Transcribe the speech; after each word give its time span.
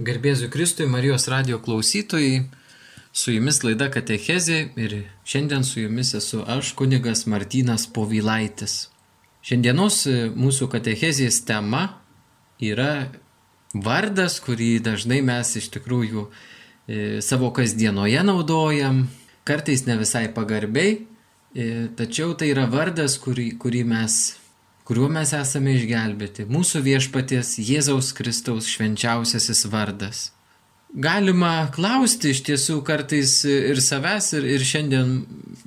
Garbėsiu 0.00 0.48
Kristui, 0.48 0.86
Marijos 0.88 1.26
radio 1.28 1.58
klausytojai, 1.60 2.46
su 3.12 3.34
jumis 3.34 3.58
laida 3.60 3.90
Katechezė 3.92 4.70
ir 4.80 4.94
šiandien 5.28 5.66
su 5.68 5.82
jumis 5.82 6.14
esu 6.16 6.40
aš, 6.48 6.70
kunigas 6.78 7.26
Martynas 7.28 7.84
Povilaitis. 7.92 8.86
Šiandienos 9.44 9.98
e, 10.08 10.14
mūsų 10.32 10.70
Katechezės 10.72 11.42
tema 11.44 11.82
yra 12.56 13.10
vardas, 13.76 14.38
kurį 14.40 14.78
dažnai 14.80 15.20
mes 15.20 15.52
iš 15.60 15.68
tikrųjų 15.76 16.24
e, 16.24 17.20
savo 17.20 17.52
kasdienoje 17.52 18.24
naudojam, 18.24 19.10
kartais 19.44 19.84
ne 19.84 19.98
visai 20.00 20.30
pagarbiai, 20.32 21.02
e, 21.52 21.68
tačiau 22.00 22.32
tai 22.32 22.48
yra 22.54 22.64
vardas, 22.64 23.20
kurį, 23.20 23.50
kurį 23.60 23.84
mes 23.92 24.22
kuriuo 24.88 25.08
mes 25.12 25.32
esame 25.36 25.76
išgelbėti, 25.78 26.46
mūsų 26.50 26.82
viešpaties 26.86 27.56
Jėzaus 27.62 28.12
Kristaus 28.16 28.70
švenčiausiasis 28.72 29.66
vardas. 29.72 30.30
Galima 30.92 31.70
klausti 31.72 32.34
iš 32.34 32.42
tiesų 32.44 32.82
kartais 32.84 33.38
ir 33.48 33.80
savęs, 33.80 34.34
ir, 34.36 34.48
ir 34.58 34.64
šiandien 34.66 35.14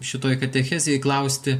šitoj 0.05 0.37
katechezijai 0.43 1.01
klausti, 1.01 1.55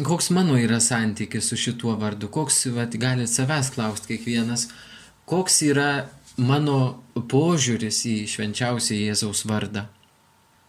koks 0.00 0.30
mano 0.32 0.56
yra 0.56 0.80
santykis 0.80 1.50
su 1.50 1.58
šituo 1.60 1.98
vardu, 2.00 2.30
koks, 2.32 2.64
vat, 2.72 2.96
gali 2.96 3.28
savęs 3.28 3.74
klausti 3.74 4.14
kiekvienas, 4.14 4.70
koks 5.28 5.60
yra 5.68 5.90
mano 6.40 7.02
požiūris 7.14 8.00
į 8.08 8.16
švenčiausią 8.32 8.96
Jėzaus 9.02 9.44
vardą. 9.46 9.84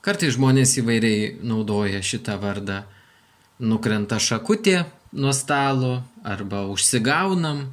Kartais 0.05 0.35
žmonės 0.35 0.75
įvairiai 0.81 1.31
naudoja 1.41 2.03
šitą 2.05 2.35
vardą. 2.37 2.83
Nukrenta 3.63 4.19
šakutė, 4.19 4.83
nuo 5.15 5.33
stalo 5.33 6.03
arba 6.23 6.65
užsigaunam, 6.67 7.65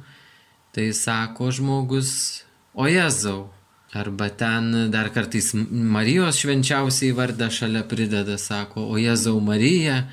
tai 0.73 0.93
sako 0.95 1.51
žmogus, 1.51 2.43
o 2.73 2.87
Jėzau. 2.89 3.49
Arba 3.93 4.31
ten 4.33 4.89
dar 4.89 5.11
kartais 5.13 5.51
Marijos 5.53 6.39
švenčiausiai 6.41 7.13
vardą 7.13 7.51
šalia 7.53 7.83
prideda, 7.85 8.39
sako, 8.41 8.87
o 8.89 8.97
Jėzau 8.97 9.37
Marija. 9.37 10.07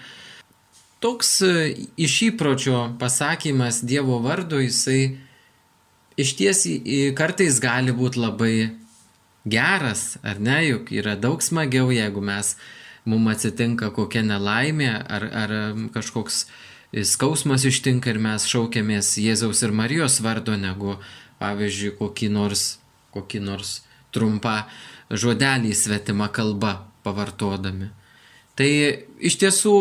Toks 1.00 1.30
e, 1.48 1.52
iš 1.96 2.18
įpročio 2.26 2.90
pasakymas 3.00 3.80
Dievo 3.88 4.18
vardo, 4.20 4.60
jisai 4.60 5.16
iš 6.20 6.34
ties 6.36 6.66
kartais 7.16 7.56
gali 7.64 7.96
būti 7.96 8.20
labai 8.20 8.54
geras, 9.48 10.18
ar 10.20 10.36
ne, 10.36 10.60
juk 10.66 10.92
yra 10.92 11.16
daug 11.16 11.40
smagiau, 11.40 11.88
jeigu 11.88 12.20
mes, 12.20 12.52
mums 13.08 13.32
atsitinka 13.32 13.88
kokia 13.96 14.20
nelaimė 14.26 14.90
ar, 14.92 15.24
ar 15.24 15.54
kažkoks 15.94 16.44
skausmas 16.92 17.64
ištinka 17.68 18.10
ir 18.10 18.18
mes 18.22 18.46
šaukiamės 18.50 19.14
Jėzaus 19.22 19.62
ir 19.62 19.74
Marijos 19.74 20.18
vardo, 20.24 20.56
negu, 20.58 20.96
pavyzdžiui, 21.42 21.94
kokį 22.00 22.30
nors, 22.34 22.64
kokį 23.14 23.42
nors 23.46 23.80
trumpą 24.14 24.64
žodelį 25.10 25.72
svetimą 25.74 26.30
kalbą 26.34 26.76
pavartodami. 27.06 27.90
Tai 28.58 28.70
iš 29.22 29.38
tiesų 29.40 29.74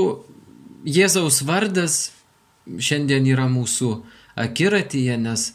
Jėzaus 0.87 1.41
vardas 1.43 1.97
šiandien 2.69 3.25
yra 3.27 3.49
mūsų 3.51 3.89
akiratyje, 4.39 5.17
nes 5.19 5.49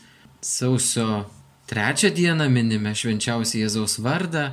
sausio 0.45 1.25
trečią 1.71 2.11
dieną 2.13 2.51
minime 2.53 2.93
švenčiausią 2.93 3.63
Jėzaus 3.63 3.97
vardą, 4.05 4.51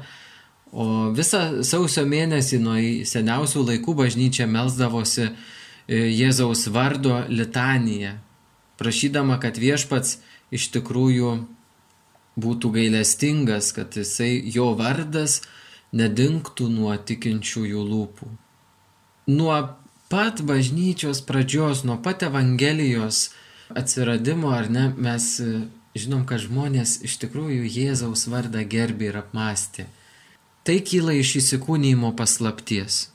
o 0.72 1.12
visą 1.12 1.66
sausio 1.68 2.06
mėnesį 2.08 2.62
nuo 2.64 2.78
seniausių 3.10 3.66
laikų 3.68 3.98
bažnyčia 4.06 4.48
melzdavosi 4.48 5.32
Jėzaus 5.92 6.70
vardo 6.72 7.18
litaniją, 7.28 8.16
prašydama, 8.80 9.36
kad 9.44 9.60
viešpats 9.60 10.22
iš 10.56 10.70
tikrųjų 10.72 11.34
būtų 12.40 12.72
gailestingas, 12.78 13.74
kad 13.76 13.98
jisai, 14.00 14.40
jo 14.56 14.72
vardas 14.80 15.42
nedingtų 15.92 16.70
nuo 16.72 16.96
tikinčiųjų 16.96 17.84
lūpų. 17.92 18.32
Nuo 19.36 19.58
pat 20.12 20.42
bažnyčios 20.48 21.22
pradžios, 21.28 21.84
nuo 21.84 22.00
pat 22.02 22.24
Evangelijos 22.24 23.30
atsiradimo, 23.76 24.52
ar 24.56 24.70
ne, 24.72 24.90
mes 24.96 25.28
e, 25.44 25.62
žinom, 25.96 26.26
kad 26.28 26.44
žmonės 26.44 27.02
iš 27.08 27.20
tikrųjų 27.26 27.68
Jėzaus 27.68 28.28
vardą 28.32 28.64
gerbė 28.68 29.12
ir 29.12 29.22
apmastė. 29.22 29.88
Tai 30.64 30.78
kyla 30.86 31.16
iš 31.20 31.38
įsikūnymo 31.42 32.14
paslapties. 32.16 33.11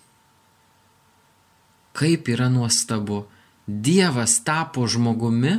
Kaip 1.97 2.29
yra 2.29 2.51
nuostabu. 2.53 3.25
Dievas 3.67 4.39
tapo 4.47 4.85
žmogumi, 4.87 5.57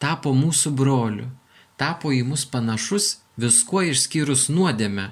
tapo 0.00 0.32
mūsų 0.32 0.70
broliu, 0.78 1.26
tapo 1.76 2.12
į 2.14 2.22
mus 2.24 2.46
panašus 2.48 3.18
viskuo 3.36 3.82
išskyrus 3.90 4.46
nuodėmę. 4.52 5.10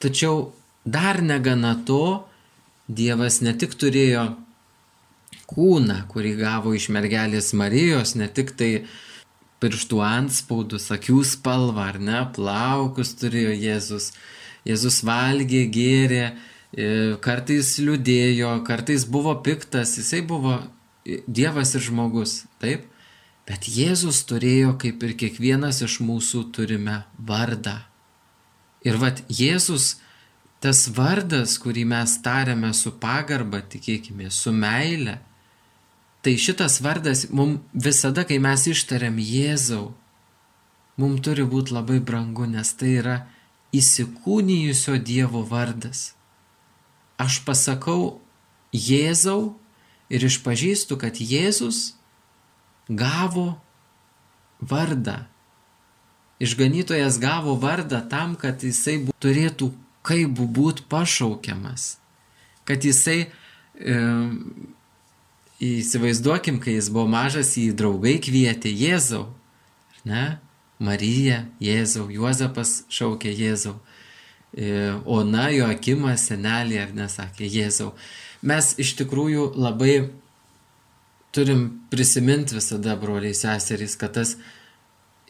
Tačiau 0.00 0.52
dar 0.84 1.20
negana 1.20 1.74
to, 1.86 2.26
Dievas 2.90 3.38
ne 3.38 3.52
tik 3.54 3.76
turėjo 3.78 4.24
kūną, 5.50 6.00
kurį 6.10 6.32
gavo 6.40 6.72
iš 6.74 6.88
mergelės 6.90 7.52
Marijos, 7.54 8.16
ne 8.18 8.26
tik 8.26 8.50
tai 8.58 8.70
pirštų 9.62 10.00
anspaudus, 10.02 10.88
akių 10.94 11.20
spalvą 11.26 11.84
ar 11.92 11.98
ne, 12.02 12.22
plaukus 12.34 13.12
turėjo 13.20 13.52
Jėzus. 13.54 14.10
Jėzus 14.66 15.00
valgė, 15.06 15.66
gėrė, 15.72 16.24
kartais 16.70 17.78
liūdėjo, 17.82 18.60
kartais 18.66 19.04
buvo 19.04 19.34
piktas, 19.42 19.96
jisai 19.98 20.22
buvo 20.22 20.60
Dievas 21.26 21.74
ir 21.74 21.82
žmogus, 21.82 22.44
taip? 22.60 22.84
Bet 23.48 23.66
Jėzus 23.66 24.20
turėjo, 24.28 24.76
kaip 24.78 25.02
ir 25.02 25.16
kiekvienas 25.18 25.80
iš 25.82 25.98
mūsų, 26.04 26.52
turime 26.54 27.00
vardą. 27.18 27.80
Ir 28.86 29.00
vad 29.00 29.24
Jėzus, 29.26 29.96
tas 30.62 30.86
vardas, 30.94 31.56
kurį 31.58 31.86
mes 31.88 32.14
tariame 32.22 32.70
su 32.76 32.92
pagarba, 32.92 33.62
tikėkime, 33.64 34.30
su 34.30 34.52
meile, 34.52 35.18
tai 36.22 36.36
šitas 36.36 36.78
vardas 36.84 37.26
mums 37.32 37.64
visada, 37.74 38.22
kai 38.28 38.38
mes 38.38 38.68
ištariam 38.70 39.18
Jėzau, 39.18 39.90
mums 41.00 41.24
turi 41.24 41.42
būti 41.42 41.74
labai 41.74 41.98
brangu, 41.98 42.46
nes 42.46 42.72
tai 42.76 42.94
yra 43.00 43.18
įsikūnijusio 43.74 45.00
Dievo 45.02 45.42
vardas 45.48 46.12
aš 47.20 47.40
pasakau 47.44 48.20
Jėzau 48.70 49.56
ir 50.10 50.24
išpažįstu, 50.26 50.94
kad 50.98 51.18
Jėzus 51.18 51.96
gavo 52.88 53.58
vardą. 54.60 55.26
Išganytojas 56.40 57.18
gavo 57.20 57.56
vardą 57.60 58.00
tam, 58.08 58.36
kad 58.38 58.62
jisai 58.64 59.10
turėtų 59.20 59.72
kaip 60.06 60.38
būti 60.38 60.86
pašaukiamas. 60.88 61.98
Kad 62.64 62.86
jisai, 62.86 63.28
e, 63.76 63.96
įsivaizduokim, 65.60 66.60
kai 66.62 66.78
jis 66.78 66.88
buvo 66.88 67.10
mažas, 67.10 67.56
jį 67.58 67.74
draugai 67.76 68.16
kvietė 68.22 68.72
Jėzau. 68.72 69.26
Ne? 70.08 70.38
Marija, 70.80 71.44
Jėzau, 71.60 72.08
Juozapas 72.08 72.84
šaukė 72.88 73.34
Jėzau. 73.36 73.76
E, 74.56 74.70
Ona, 75.06 75.48
Joakimas, 75.54 76.26
senelį, 76.30 76.80
ar 76.82 76.94
nesakė 76.96 77.46
Jėzau. 77.46 77.92
Mes 78.42 78.72
iš 78.82 78.96
tikrųjų 78.98 79.52
labai 79.60 80.10
turim 81.30 81.66
prisiminti 81.90 82.56
visada, 82.56 82.96
broliai 82.98 83.36
seserys, 83.36 83.94
kad 84.00 84.16
tas 84.18 84.36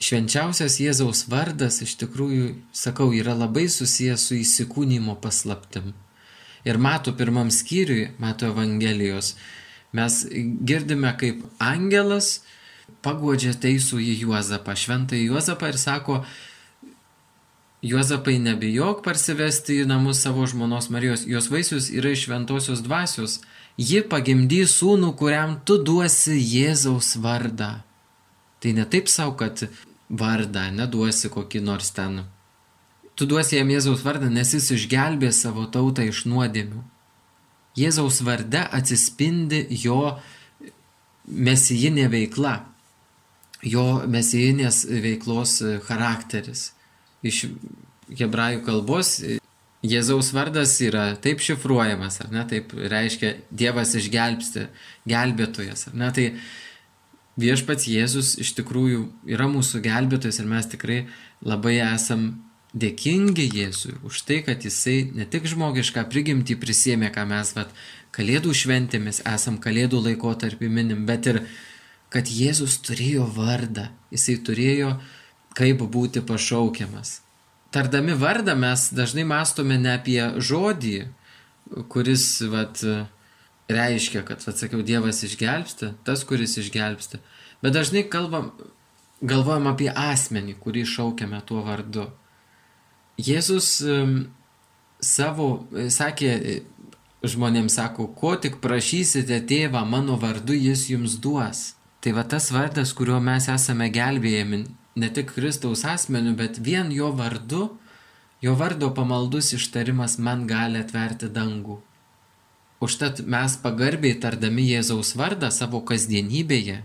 švenčiausias 0.00 0.78
Jėzaus 0.80 1.26
vardas 1.28 1.82
iš 1.84 1.98
tikrųjų, 2.00 2.54
sakau, 2.72 3.10
yra 3.12 3.34
labai 3.36 3.66
susijęs 3.68 4.30
su 4.30 4.38
įsikūnymo 4.40 5.18
paslaptim. 5.20 5.92
Ir 6.64 6.80
mato 6.80 7.12
pirmam 7.16 7.50
skyriui, 7.52 8.10
mato 8.20 8.48
Evangelijos, 8.48 9.34
mes 9.96 10.22
girdime, 10.64 11.12
kaip 11.20 11.44
angelas 11.60 12.40
pagodžia 13.04 13.54
teisų 13.56 14.00
į 14.00 14.16
Juozapą, 14.24 14.76
šventąjį 14.76 15.28
Juozapą 15.30 15.70
ir 15.72 15.78
sako, 15.80 16.20
Juozapai 17.80 18.34
nebijok 18.36 18.98
parsivesti 19.00 19.78
į 19.80 19.86
namus 19.88 20.18
savo 20.20 20.44
žmonos 20.44 20.90
Marijos, 20.92 21.22
jos 21.24 21.46
vaisius 21.48 21.86
yra 21.88 22.10
iš 22.12 22.26
šventosios 22.26 22.82
dvasios, 22.84 23.38
ji 23.80 24.02
pagimdys 24.04 24.74
sūnų, 24.76 25.14
kuriam 25.16 25.54
tu 25.64 25.78
duosi 25.80 26.36
Jėzaus 26.36 27.14
vardą. 27.24 27.70
Tai 28.60 28.72
ne 28.76 28.84
taip 28.84 29.08
savo, 29.08 29.32
kad 29.40 29.62
vardą 30.12 30.66
neduosi 30.76 31.30
kokį 31.32 31.62
nors 31.64 31.88
ten. 31.96 32.18
Tu 33.16 33.24
duosi 33.24 33.56
jam 33.56 33.72
Jėzaus 33.72 34.04
vardą, 34.04 34.28
nes 34.28 34.52
jis 34.52 34.68
išgelbė 34.76 35.30
savo 35.32 35.64
tautą 35.64 36.04
iš 36.04 36.26
nuodėmių. 36.28 36.82
Jėzaus 37.80 38.18
varde 38.26 38.60
atsispindi 38.76 39.62
jo 39.86 40.18
mesijinė 41.24 42.10
veikla, 42.12 42.58
jo 43.64 43.86
mesijinės 44.04 44.82
veiklos 45.00 45.56
charakteris 45.88 46.66
iš 47.26 47.46
hebrajų 48.18 48.64
kalbos 48.66 49.18
Jėzaus 49.80 50.34
vardas 50.36 50.74
yra 50.84 51.14
taip 51.24 51.40
šifruojamas, 51.40 52.18
ar 52.20 52.32
ne, 52.34 52.42
taip 52.44 52.74
reiškia 52.76 53.32
Dievas 53.48 53.94
išgelbsti, 53.96 54.66
gelbėtojas, 55.08 55.86
ar 55.88 55.94
ne, 55.96 56.10
tai 56.12 56.26
viešpats 57.40 57.88
Jėzus 57.88 58.34
iš 58.44 58.52
tikrųjų 58.58 59.06
yra 59.32 59.48
mūsų 59.48 59.80
gelbėtojas 59.86 60.42
ir 60.42 60.50
mes 60.50 60.68
tikrai 60.68 60.98
labai 61.40 61.78
esam 61.80 62.28
dėkingi 62.76 63.48
Jėzui 63.56 63.96
už 64.04 64.20
tai, 64.28 64.42
kad 64.44 64.60
jisai 64.68 64.98
ne 65.16 65.24
tik 65.24 65.48
žmogišką 65.48 66.04
prigimtį 66.12 66.58
prisėmė, 66.60 67.08
ką 67.14 67.24
mes 67.30 67.54
vat, 67.56 67.72
kalėdų 68.12 68.52
šventėmis 68.54 69.22
esam 69.32 69.56
kalėdų 69.62 70.02
laikotarpį 70.10 70.68
minim, 70.68 71.06
bet 71.08 71.30
ir 71.30 71.40
kad 72.12 72.28
Jėzus 72.28 72.76
turėjo 72.84 73.24
vardą, 73.32 73.88
jisai 74.12 74.36
turėjo 74.44 74.92
kaip 75.58 75.82
būti 75.82 76.22
pašaukiamas. 76.26 77.20
Tardami 77.70 78.16
vardą 78.18 78.56
mes 78.58 78.88
dažnai 78.94 79.24
mastome 79.26 79.78
ne 79.78 79.94
apie 79.94 80.20
žodį, 80.42 80.96
kuris 81.92 82.24
vat, 82.50 82.82
reiškia, 83.70 84.24
kad, 84.26 84.42
atsakiau, 84.42 84.82
Dievas 84.82 85.22
išgelbsti, 85.26 85.92
tas, 86.06 86.24
kuris 86.26 86.56
išgelbsti, 86.58 87.20
bet 87.62 87.76
dažnai 87.76 88.02
kalbam, 88.10 88.50
galvojam 89.22 89.70
apie 89.70 89.90
asmenį, 89.90 90.56
kurį 90.62 90.82
šaukiame 90.88 91.38
tuo 91.46 91.62
vardu. 91.66 92.08
Jėzus 93.20 93.76
savo, 95.04 95.48
sakė, 95.92 96.32
žmonėms 97.22 97.76
sako, 97.76 98.08
ko 98.16 98.34
tik 98.40 98.58
prašysite 98.64 99.42
tėvą 99.46 99.84
mano 99.86 100.16
vardu, 100.20 100.56
jis 100.56 100.88
jums 100.90 101.18
duos. 101.20 101.74
Tai 102.00 102.14
va 102.16 102.24
tas 102.24 102.48
vardas, 102.50 102.94
kuriuo 102.96 103.18
mes 103.20 103.46
esame 103.52 103.90
gelbėjami, 103.92 104.64
ne 104.96 105.10
tik 105.12 105.32
Kristaus 105.34 105.84
asmeniu, 105.84 106.34
bet 106.36 106.58
vien 106.58 106.90
jo 106.92 107.10
vardu, 107.16 107.68
jo 108.40 108.54
vardo 108.54 108.90
pamaldus 108.94 109.52
ištarimas 109.56 110.18
man 110.18 110.46
gali 110.50 110.80
atverti 110.80 111.30
dangų. 111.30 111.80
Užtat 112.80 113.20
mes 113.28 113.56
pagarbiai 113.60 114.16
tardami 114.20 114.64
Jėzaus 114.64 115.12
vardą 115.16 115.50
savo 115.52 115.82
kasdienybėje, 115.84 116.78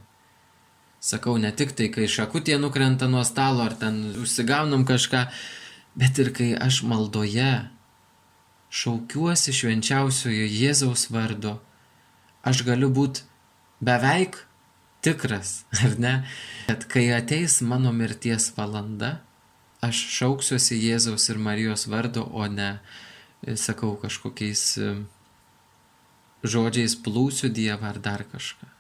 sakau 1.00 1.38
ne 1.40 1.52
tik 1.56 1.72
tai, 1.78 1.88
kai 1.94 2.10
šakutė 2.12 2.58
nukrenta 2.60 3.08
nuo 3.08 3.24
stalo 3.24 3.64
ar 3.64 3.78
ten 3.80 4.02
užsigaunam 4.20 4.84
kažką, 4.90 5.28
bet 5.96 6.20
ir 6.20 6.34
kai 6.36 6.50
aš 6.60 6.82
maldoje 6.84 7.54
šaukiuosi 8.76 9.54
švenčiausiojo 9.56 10.50
Jėzaus 10.52 11.08
vardu, 11.14 11.56
aš 12.44 12.66
galiu 12.68 12.92
būti 12.92 13.24
beveik 13.80 14.42
tikras, 15.06 15.64
ar 15.84 15.98
ne, 16.02 16.16
kad 16.68 16.88
kai 16.92 17.08
ateis 17.16 17.62
mano 17.62 17.94
mirties 17.96 18.52
valanda, 18.58 19.20
aš 19.86 20.02
šauksiuosi 20.18 20.80
Jėzaus 20.82 21.30
ir 21.30 21.42
Marijos 21.42 21.86
vardu, 21.92 22.26
o 22.26 22.48
ne, 22.50 22.78
sakau, 23.60 23.94
kažkokiais 24.02 24.64
e, 24.82 24.94
žodžiais 26.46 26.98
plūsiu 27.06 27.52
Dievą 27.54 27.92
ar 27.92 28.00
dar 28.02 28.26
kažką. 28.32 28.72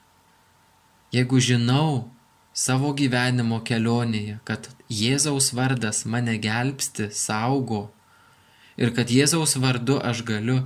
Jeigu 1.14 1.40
žinau 1.40 2.08
savo 2.56 2.92
gyvenimo 2.98 3.62
kelionėje, 3.68 4.40
kad 4.48 4.72
Jėzaus 4.90 5.52
vardas 5.56 6.04
mane 6.10 6.38
gelbsti, 6.42 7.12
saugo, 7.14 7.90
ir 8.80 8.92
kad 8.96 9.12
Jėzaus 9.12 9.56
vardu 9.62 10.00
aš 10.02 10.24
galiu 10.28 10.64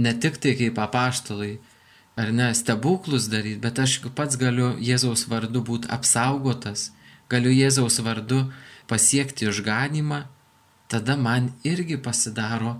ne 0.00 0.14
tik 0.16 0.38
tai 0.40 0.54
kaip 0.58 0.78
apaštalai, 0.80 1.58
ar 2.20 2.32
ne, 2.36 2.50
stebuklus 2.54 3.28
daryti, 3.32 3.60
bet 3.62 3.80
aš 3.80 3.98
pats 4.16 4.38
galiu 4.40 4.74
Jėzaus 4.82 5.26
vardu 5.30 5.62
būti 5.64 5.90
apsaugotas, 5.92 6.90
galiu 7.32 7.52
Jėzaus 7.54 8.00
vardu 8.04 8.44
pasiekti 8.90 9.48
išganimą, 9.48 10.24
tada 10.90 11.16
man 11.16 11.52
irgi 11.64 11.96
pasidaro 12.02 12.76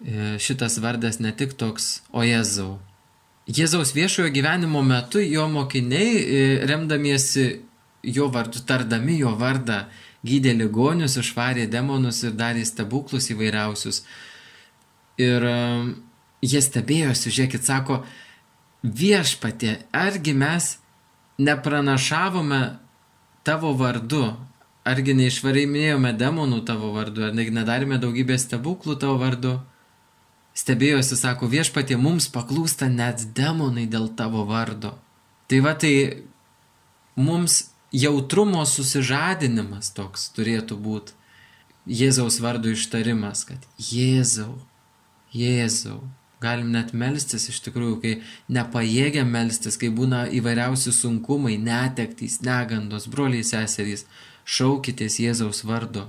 e, 0.00 0.36
šitas 0.42 0.80
vardas 0.82 1.20
ne 1.20 1.32
tik 1.36 1.54
toks, 1.60 2.00
o 2.10 2.24
Jėzau. 2.26 2.78
Jėzaus 3.46 3.92
viešojo 3.94 4.32
gyvenimo 4.34 4.82
metu 4.82 5.20
jo 5.22 5.46
mokiniai, 5.52 6.16
e, 6.18 6.40
remdamiesi 6.66 7.46
jo 8.02 8.30
vardu, 8.32 8.62
tardami 8.66 9.20
jo 9.20 9.34
vardą, 9.38 9.84
gydė 10.26 10.56
ligonius, 10.56 11.18
išvarė 11.20 11.68
demonus 11.70 12.24
ir 12.26 12.34
darė 12.38 12.64
stebuklus 12.66 13.30
įvairiausius. 13.34 14.02
Ir 15.22 15.44
um, 15.46 15.92
jie 16.44 16.60
stebėjosi, 16.62 17.32
žiūrėkit, 17.32 17.64
sako, 17.66 18.00
viešpatė, 18.86 19.78
argi 19.92 20.34
mes 20.36 20.76
nepranašavome 21.42 22.60
tavo 23.46 23.72
vardu, 23.76 24.36
argi 24.86 25.14
neišvarėminėjome 25.18 26.12
demonų 26.18 26.62
tavo 26.66 26.92
vardu, 26.94 27.26
ar 27.26 27.34
nedarėme 27.34 27.98
daugybę 28.02 28.38
stebuklų 28.38 28.98
tavo 29.02 29.18
vardu. 29.22 29.56
Stebėjosi, 30.56 31.18
sako, 31.20 31.50
viešpatė 31.52 31.98
mums 32.00 32.30
paklūsta 32.32 32.88
net 32.88 33.26
demonai 33.36 33.84
dėl 33.92 34.08
tavo 34.16 34.46
vardo. 34.48 34.94
Tai 35.50 35.58
va 35.66 35.74
tai 35.76 36.24
mums 37.14 37.66
jautrumo 37.92 38.64
susižadinimas 38.64 39.92
toks 39.96 40.30
turėtų 40.36 40.78
būti. 40.80 41.12
Jėzaus 41.86 42.40
vardo 42.42 42.72
ištarimas, 42.72 43.44
kad 43.46 43.62
Jėzau, 43.78 44.56
Jėzau. 45.30 46.00
Galim 46.40 46.68
net 46.74 46.92
melstis 46.92 47.48
iš 47.48 47.62
tikrųjų, 47.64 47.96
kai 48.02 48.12
nepajėgiam 48.52 49.30
melstis, 49.32 49.78
kai 49.80 49.88
būna 49.88 50.26
įvairiausi 50.36 50.92
sunkumai, 50.92 51.56
netektys, 51.56 52.42
negandos, 52.44 53.08
broliai 53.08 53.46
seserys. 53.46 54.04
Šaukitės 54.46 55.16
Jėzaus 55.18 55.64
vardo. 55.66 56.04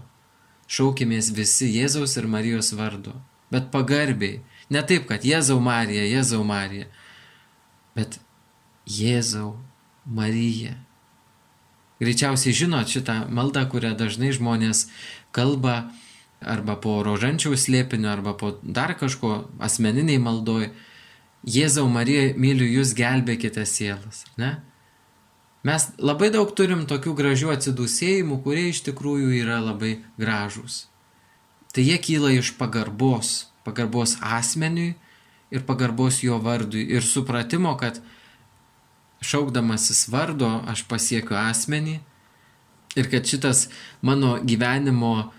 Šaukimės 0.68 1.32
visi 1.34 1.72
Jėzaus 1.72 2.18
ir 2.20 2.28
Marijos 2.30 2.74
vardo. 2.76 3.16
Bet 3.50 3.72
pagarbiai. 3.72 4.42
Ne 4.70 4.84
taip, 4.84 5.08
kad 5.08 5.24
Jėzau 5.24 5.62
Marija, 5.64 6.04
Jėzau 6.04 6.44
Marija. 6.46 6.90
Bet 7.96 8.20
Jėzau 8.84 9.56
Marija. 10.06 10.76
Greičiausiai 12.04 12.54
žinot 12.54 12.92
šitą 12.92 13.24
maldą, 13.34 13.64
kurią 13.72 13.96
dažnai 13.98 14.30
žmonės 14.36 14.86
kalba 15.34 15.88
arba 16.42 16.78
po 16.82 17.00
rožančiaus 17.06 17.66
slėpiniu, 17.66 18.10
arba 18.12 18.34
po 18.38 18.54
dar 18.62 18.94
kažko 19.00 19.48
asmeniniai 19.64 20.22
maldoj. 20.22 20.70
Jėzau 21.48 21.88
Marija, 21.90 22.34
myliu 22.36 22.66
jūs, 22.68 22.92
gelbėkite 22.98 23.64
sielas. 23.70 24.26
Ne? 24.38 24.58
Mes 25.68 25.88
labai 25.98 26.30
daug 26.34 26.52
turim 26.56 26.86
tokių 26.90 27.14
gražių 27.18 27.52
atsidūsėjimų, 27.56 28.42
kurie 28.44 28.68
iš 28.72 28.84
tikrųjų 28.88 29.34
yra 29.42 29.60
labai 29.64 29.98
gražūs. 30.20 30.86
Tai 31.74 31.84
jie 31.86 31.98
kyla 32.02 32.32
iš 32.38 32.54
pagarbos, 32.60 33.50
pagarbos 33.68 34.16
asmeniui 34.24 34.96
ir 35.54 35.66
pagarbos 35.68 36.22
jo 36.24 36.38
vardui 36.44 36.86
ir 36.90 37.06
supratimo, 37.06 37.76
kad 37.80 38.00
šaukdamasis 39.22 40.08
vardo 40.14 40.50
aš 40.70 40.86
pasiekiu 40.90 41.38
asmenį 41.40 42.00
ir 42.98 43.10
kad 43.12 43.28
šitas 43.28 43.68
mano 44.02 44.38
gyvenimo 44.44 45.32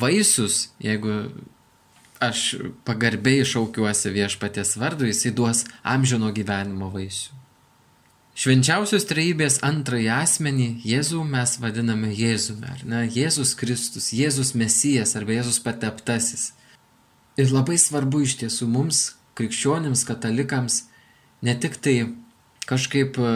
vaisius, 0.00 0.68
jeigu 0.82 1.20
aš 2.20 2.56
pagarbiai 2.86 3.46
šaukiuosi 3.46 4.10
viešpaties 4.14 4.76
vardu, 4.78 5.06
jisai 5.06 5.34
duos 5.34 5.64
amžino 5.86 6.32
gyvenimo 6.34 6.90
vaisių. 6.94 7.38
Švenčiausios 8.38 9.02
trejybės 9.10 9.56
antrąjį 9.66 10.10
asmenį 10.14 10.68
Jėzų 10.86 11.24
mes 11.26 11.56
vadiname 11.58 12.12
Jėzumi, 12.14 12.68
ar 12.70 12.84
ne? 12.86 13.00
Jėzus 13.10 13.56
Kristus, 13.58 14.12
Jėzus 14.14 14.52
Mesijas 14.54 15.16
arba 15.18 15.34
Jėzus 15.34 15.58
pateptasis. 15.64 16.52
Ir 17.34 17.50
labai 17.50 17.74
svarbu 17.82 18.22
iš 18.22 18.36
tiesų 18.44 18.68
mums, 18.70 19.00
krikščionims, 19.38 20.04
katalikams, 20.06 20.84
ne 21.42 21.56
tik 21.58 21.80
tai 21.82 21.96
kažkaip 22.70 23.18
e, 23.18 23.34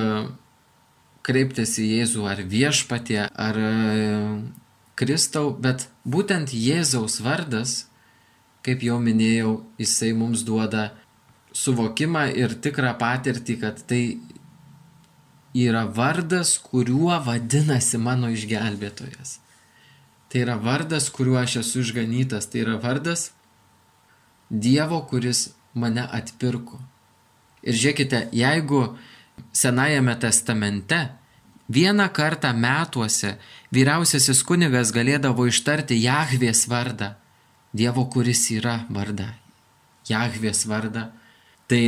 kreiptis 1.26 1.74
į 1.82 1.88
Jėzų 1.96 2.30
ar 2.30 2.46
viešpatį, 2.54 3.18
ar 3.26 3.58
e, 3.58 3.74
Kristau, 4.98 5.52
bet 5.56 5.88
būtent 6.04 6.52
Jėzaus 6.52 7.20
vardas, 7.24 7.86
kaip 8.62 8.82
jau 8.84 8.98
minėjau, 9.02 9.62
jisai 9.80 10.12
mums 10.16 10.44
duoda 10.46 10.90
suvokimą 11.56 12.28
ir 12.36 12.54
tikrą 12.64 12.92
patirtį, 13.00 13.56
kad 13.60 13.80
tai 13.88 14.02
yra 15.54 15.86
vardas, 15.86 16.56
kuriuo 16.58 17.16
vadinasi 17.24 18.00
mano 18.00 18.30
išgelbėtojas. 18.32 19.38
Tai 20.32 20.40
yra 20.40 20.56
vardas, 20.56 21.10
kuriuo 21.12 21.36
aš 21.42 21.58
esu 21.60 21.82
išganytas. 21.84 22.48
Tai 22.48 22.62
yra 22.64 22.78
vardas 22.80 23.30
Dievo, 24.52 25.00
kuris 25.08 25.50
mane 25.72 26.04
atpirko. 26.04 26.78
Ir 27.64 27.76
žiūrėkite, 27.76 28.26
jeigu 28.36 28.82
Senajame 29.56 30.14
testamente 30.20 30.98
vieną 31.72 32.08
kartą 32.12 32.52
metuose 32.52 33.36
vyriausiasis 33.74 34.42
kunigas 34.44 34.92
galėdavo 34.94 35.46
ištarti 35.48 35.98
Jahvės 36.02 36.66
vardą, 36.70 37.14
Dievo, 37.72 38.04
kuris 38.12 38.44
yra 38.52 38.82
vardą, 38.92 39.30
Jahvės 40.08 40.66
vardą. 40.68 41.06
Tai 41.70 41.82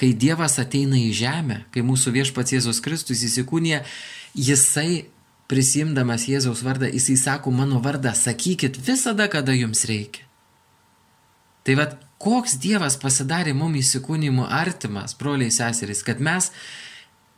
kai 0.00 0.12
Dievas 0.16 0.56
ateina 0.62 0.96
į 0.96 1.10
žemę, 1.14 1.58
kai 1.74 1.84
mūsų 1.84 2.14
viešpats 2.16 2.56
Jėzus 2.56 2.80
Kristus 2.84 3.20
įsikūnė, 3.26 3.82
jisai 4.32 5.04
prisimdamas 5.52 6.24
Jėzaus 6.30 6.62
vardą, 6.64 6.88
jisai 6.88 7.18
sako 7.20 7.52
mano 7.52 7.82
vardą, 7.84 8.14
sakykit 8.16 8.78
visada, 8.80 9.28
kada 9.28 9.52
jums 9.52 9.84
reikia. 9.88 10.24
Tai 11.62 11.76
vad 11.78 11.98
koks 12.22 12.56
Dievas 12.62 12.96
pasidarė 12.98 13.52
mum 13.54 13.76
įsikūnymu 13.78 14.48
artimas, 14.48 15.14
broliai 15.18 15.52
seserys, 15.54 16.00
kad 16.06 16.22
mes 16.22 16.48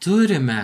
turime 0.05 0.61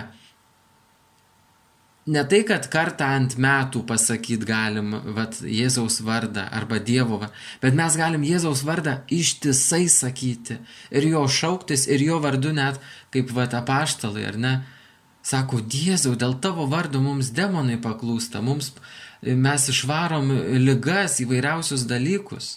ne 2.05 2.23
tai, 2.25 2.41
kad 2.47 2.65
kartą 2.71 3.05
ant 3.17 3.35
metų 3.37 3.83
pasakyti 3.89 4.47
galim 4.47 4.95
vat, 5.15 5.37
Jėzaus 5.45 5.99
vardą 6.05 6.47
arba 6.49 6.79
Dievo 6.81 7.19
vardą, 7.21 7.33
bet 7.61 7.77
mes 7.77 7.97
galim 7.97 8.23
Jėzaus 8.25 8.63
vardą 8.65 8.97
ištisai 9.13 9.85
sakyti 9.89 10.57
ir 10.89 11.07
jo 11.11 11.25
šauktis 11.27 11.85
ir 11.87 12.01
jo 12.01 12.19
vardu 12.23 12.53
net 12.57 12.79
kaip 13.13 13.33
vat 13.35 13.53
apaštalai, 13.57 14.25
ar 14.31 14.37
ne? 14.37 14.53
Sako, 15.21 15.59
Jėzau, 15.61 16.15
dėl 16.17 16.39
tavo 16.41 16.65
vardo 16.65 17.01
mums 17.03 17.29
demonai 17.29 17.77
paklūsta, 17.81 18.41
mums 18.41 18.71
mes 19.21 19.67
išvarom 19.69 20.31
ligas, 20.57 21.19
įvairiausius 21.21 21.85
dalykus. 21.85 22.55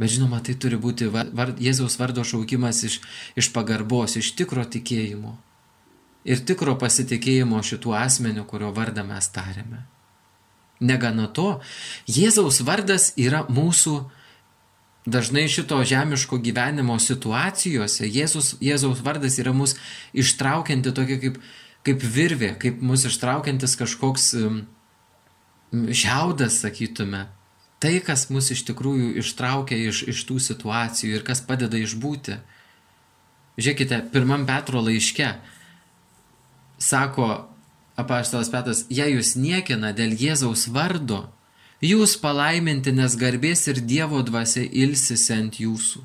Bet 0.00 0.14
žinoma, 0.14 0.38
tai 0.40 0.54
turi 0.54 0.78
būti 0.80 1.10
vard, 1.12 1.60
Jėzaus 1.60 1.98
vardo 2.00 2.24
šaukimas 2.24 2.80
iš, 2.88 3.00
iš 3.36 3.52
pagarbos, 3.52 4.16
iš 4.16 4.32
tikro 4.38 4.64
tikėjimo 4.64 5.36
ir 6.28 6.44
tikro 6.44 6.76
pasitikėjimo 6.80 7.60
šituo 7.64 7.96
asmeniu, 7.96 8.44
kurio 8.48 8.70
vardą 8.76 9.04
mes 9.08 9.30
tarėme. 9.32 9.84
Negana 10.78 11.26
to, 11.34 11.58
Jėzaus 12.06 12.60
vardas 12.62 13.10
yra 13.18 13.42
mūsų 13.50 13.96
dažnai 15.08 15.48
šito 15.50 15.78
žemiško 15.82 16.38
gyvenimo 16.44 16.98
situacijose. 17.02 18.06
Jėzus, 18.06 18.54
Jėzaus 18.62 19.00
vardas 19.02 19.40
yra 19.42 19.54
mus 19.56 19.74
ištraukianti 20.12 20.92
tokia 20.94 21.18
kaip, 21.24 21.40
kaip 21.88 22.04
virvė, 22.04 22.52
kaip 22.60 22.84
mus 22.84 23.08
ištraukiantis 23.08 23.74
kažkoks 23.80 24.30
šiaudas, 25.72 26.60
sakytume. 26.62 27.26
Tai, 27.78 27.92
kas 28.02 28.26
mus 28.34 28.50
iš 28.50 28.64
tikrųjų 28.68 29.12
ištraukia 29.22 29.76
iš, 29.88 30.02
iš 30.10 30.24
tų 30.28 30.40
situacijų 30.42 31.18
ir 31.18 31.26
kas 31.26 31.42
padeda 31.46 31.78
išbūti. 31.78 32.40
Žiūrėkite, 33.58 34.00
pirmam 34.14 34.46
Petro 34.46 34.82
laiške 34.82 35.32
sako 36.78 37.48
apaštalas 37.98 38.50
Petras, 38.52 38.84
jei 38.90 39.16
jūs 39.16 39.34
niekina 39.36 39.90
dėl 39.96 40.14
Jėzaus 40.14 40.68
vardo, 40.70 41.26
jūs 41.82 42.16
palaiminti, 42.22 42.94
nes 42.94 43.16
garbės 43.18 43.66
ir 43.70 43.82
Dievo 43.82 44.22
dvasia 44.22 44.62
ilsisi 44.62 45.34
ant 45.34 45.58
jūsų. 45.58 46.04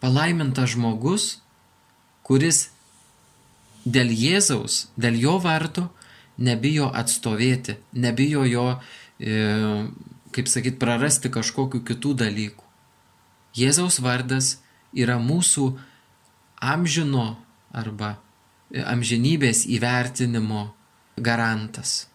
Palaimintas 0.00 0.72
žmogus, 0.74 1.40
kuris 2.24 2.70
dėl 3.84 4.14
Jėzaus, 4.14 4.86
dėl 4.96 5.18
jo 5.18 5.36
vardo 5.42 5.90
nebijo 6.40 6.88
atstovėti, 6.94 7.76
nebijo 7.92 8.46
jo, 8.48 8.66
e, 9.20 9.36
kaip 10.32 10.48
sakyt, 10.48 10.78
prarasti 10.80 11.28
kažkokiu 11.28 11.82
kitų 11.84 12.14
dalykų. 12.22 12.64
Jėzaus 13.58 13.98
vardas 14.00 14.60
yra 14.94 15.18
mūsų 15.18 15.72
amžino 16.62 17.34
arba 17.74 18.14
amžinybės 18.70 19.64
įvertinimo 19.66 20.70
garantas. 21.18 22.06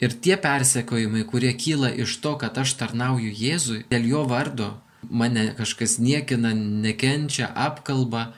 Ir 0.00 0.14
tie 0.24 0.36
persekojimai, 0.40 1.26
kurie 1.28 1.52
kyla 1.52 1.90
iš 1.92 2.16
to, 2.24 2.36
kad 2.40 2.56
aš 2.58 2.72
tarnauju 2.80 3.32
Jėzui, 3.36 3.82
dėl 3.92 4.06
jo 4.08 4.22
vardo 4.28 4.72
mane 5.08 5.50
kažkas 5.56 5.98
niekina, 6.00 6.52
nekenčia, 6.54 7.50
apkalba, 7.54 8.30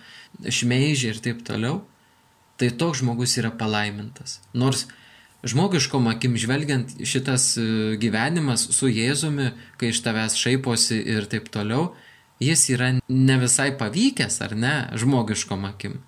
šmeižia 0.43 1.13
ir 1.13 1.21
taip 1.23 1.43
toliau, 1.47 1.83
tai 2.59 2.71
toks 2.71 3.03
žmogus 3.03 3.37
yra 3.39 3.51
palaimintas. 3.55 4.41
Nors 4.55 4.87
žmogiškom 5.47 6.07
akim 6.11 6.37
žvelgiant 6.39 6.95
šitas 7.07 7.57
e, 7.59 7.67
gyvenimas 8.01 8.69
su 8.75 8.91
Jėzumi, 8.91 9.51
kai 9.79 9.91
iš 9.91 10.03
tavęs 10.05 10.39
šaiposi 10.39 11.01
ir 11.15 11.27
taip 11.31 11.51
toliau, 11.53 11.93
jis 12.43 12.69
yra 12.75 12.93
ne 13.09 13.37
visai 13.43 13.73
pavykęs, 13.79 14.39
ar 14.47 14.55
ne, 14.59 14.75
žmogiškom 14.99 15.67
akim. 15.71 16.01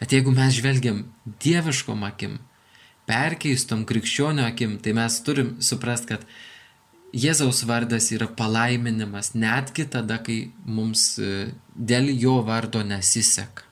Bet 0.00 0.14
jeigu 0.16 0.32
mes 0.32 0.54
žvelgiam 0.56 1.02
dieviškom 1.44 2.06
akim, 2.08 2.38
perkeistom 3.08 3.84
krikščionio 3.88 4.46
akim, 4.48 4.78
tai 4.80 4.94
mes 4.96 5.18
turim 5.26 5.56
suprasti, 5.64 6.14
kad 6.14 6.24
Jėzaus 7.10 7.64
vardas 7.66 8.06
yra 8.14 8.28
palaiminimas 8.38 9.32
netgi 9.34 9.88
tada, 9.90 10.20
kai 10.22 10.52
mums 10.62 11.18
e, 11.18 11.50
dėl 11.74 12.06
jo 12.14 12.36
vardo 12.46 12.84
nesiseka. 12.86 13.66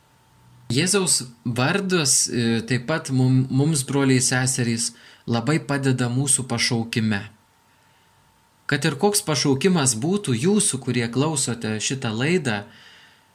Jėzaus 0.75 1.23
vardas 1.47 2.27
e, 2.29 2.61
taip 2.69 2.89
pat 2.91 3.13
mums, 3.15 3.85
broliai 3.89 4.21
seserys, 4.21 4.91
labai 5.31 5.61
padeda 5.65 6.11
mūsų 6.13 6.45
pašaukime. 6.51 7.23
Kad 8.69 8.85
ir 8.85 8.99
koks 9.01 9.23
pašaukimas 9.25 9.95
būtų 9.97 10.35
jūsų, 10.37 10.83
kurie 10.83 11.07
klausote 11.09 11.79
šitą 11.81 12.11
laidą, 12.13 12.65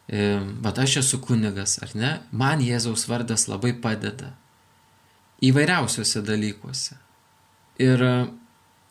bet 0.07 0.79
aš 0.83 0.97
esu 1.03 1.19
kunigas, 1.23 1.77
ar 1.83 1.93
ne, 1.95 2.13
man 2.31 2.61
Jėzaus 2.63 3.07
vardas 3.07 3.47
labai 3.47 3.73
padeda 3.73 4.33
įvairiausiuose 5.43 6.23
dalykuose. 6.23 6.97
Ir 7.81 8.03
e, 8.03 8.13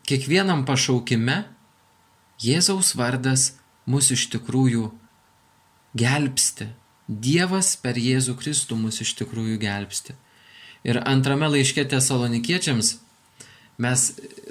kiekvienam 0.09 0.65
pašaukime 0.67 1.43
Jėzaus 2.43 2.93
vardas 2.99 3.53
mus 3.89 4.11
iš 4.13 4.27
tikrųjų 4.33 4.89
gelbsti. 5.97 6.69
Dievas 7.07 7.75
per 7.79 7.99
Jėzų 7.99 8.35
Kristų 8.39 8.77
mus 8.79 9.01
iš 9.03 9.13
tikrųjų 9.19 9.59
gelbsti. 9.61 10.15
Ir 10.83 10.99
antrame 11.07 11.47
laiške 11.51 11.85
tesalonikiečiams 11.87 12.97
mes 13.83 14.01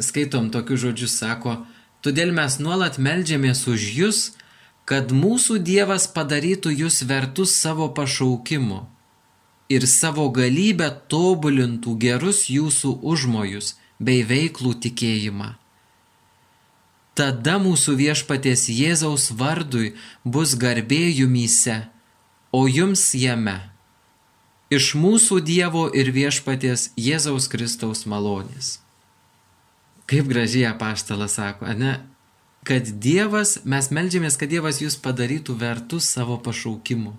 skaitom 0.03 0.51
tokius 0.53 0.83
žodžius, 0.87 1.17
sako, 1.21 1.59
todėl 2.05 2.33
mes 2.35 2.59
nuolat 2.59 2.99
melžiamės 2.99 3.67
už 3.71 3.85
jūs, 3.99 4.23
kad 4.85 5.13
mūsų 5.15 5.59
Dievas 5.63 6.09
padarytų 6.11 6.73
jūs 6.83 7.03
vertus 7.09 7.55
savo 7.55 7.89
pašaukimo 7.95 8.83
ir 9.73 9.87
savo 9.89 10.29
galybę 10.35 10.91
tobulintų 11.09 11.97
gerus 12.05 12.45
jūsų 12.53 12.99
užmojus 13.13 13.75
bei 14.03 14.25
veiklų 14.27 14.75
tikėjimą. 14.85 15.55
Tada 17.15 17.59
mūsų 17.61 17.95
viešpaties 18.01 18.69
Jėzaus 18.73 19.31
vardui 19.37 19.93
bus 20.25 20.55
garbė 20.57 21.11
jumyse, 21.13 21.83
o 22.53 22.65
jums 22.69 23.11
jame. 23.17 23.59
Iš 24.73 24.95
mūsų 24.97 25.43
Dievo 25.45 25.85
ir 25.93 26.09
viešpaties 26.17 26.91
Jėzaus 26.97 27.51
Kristaus 27.53 28.07
malonės. 28.09 28.79
Kaip 30.09 30.25
gražiai 30.29 30.71
apaštalas 30.71 31.37
sako, 31.37 31.69
ne, 31.77 31.99
kad 32.67 32.87
Dievas, 33.03 33.59
mes 33.65 33.91
melžiamės, 33.91 34.39
kad 34.39 34.51
Dievas 34.53 34.81
jūs 34.83 34.99
padarytų 35.03 35.57
vertus 35.59 36.11
savo 36.15 36.39
pašaukimu. 36.43 37.15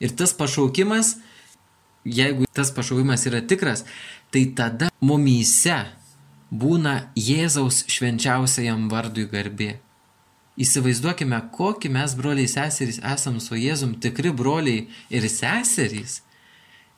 Ir 0.00 0.14
tas 0.16 0.32
pašaukimas, 0.34 1.18
jeigu 2.04 2.48
tas 2.56 2.72
pašaukimas 2.74 3.26
yra 3.28 3.42
tikras, 3.44 3.84
tai 4.32 4.46
tada 4.56 4.88
mumyse 5.04 5.76
būna 6.50 7.12
Jėzaus 7.14 7.84
švenčiausiajam 7.90 8.88
vardui 8.90 9.28
garbė. 9.30 9.76
Įsivaizduokime, 10.60 11.38
kokį 11.54 11.92
mes 11.94 12.16
broliai 12.18 12.48
seserys 12.50 12.98
esam 13.06 13.38
su 13.40 13.56
Jėzum, 13.56 13.94
tikri 14.02 14.32
broliai 14.34 14.88
ir 15.08 15.28
seserys. 15.30 16.20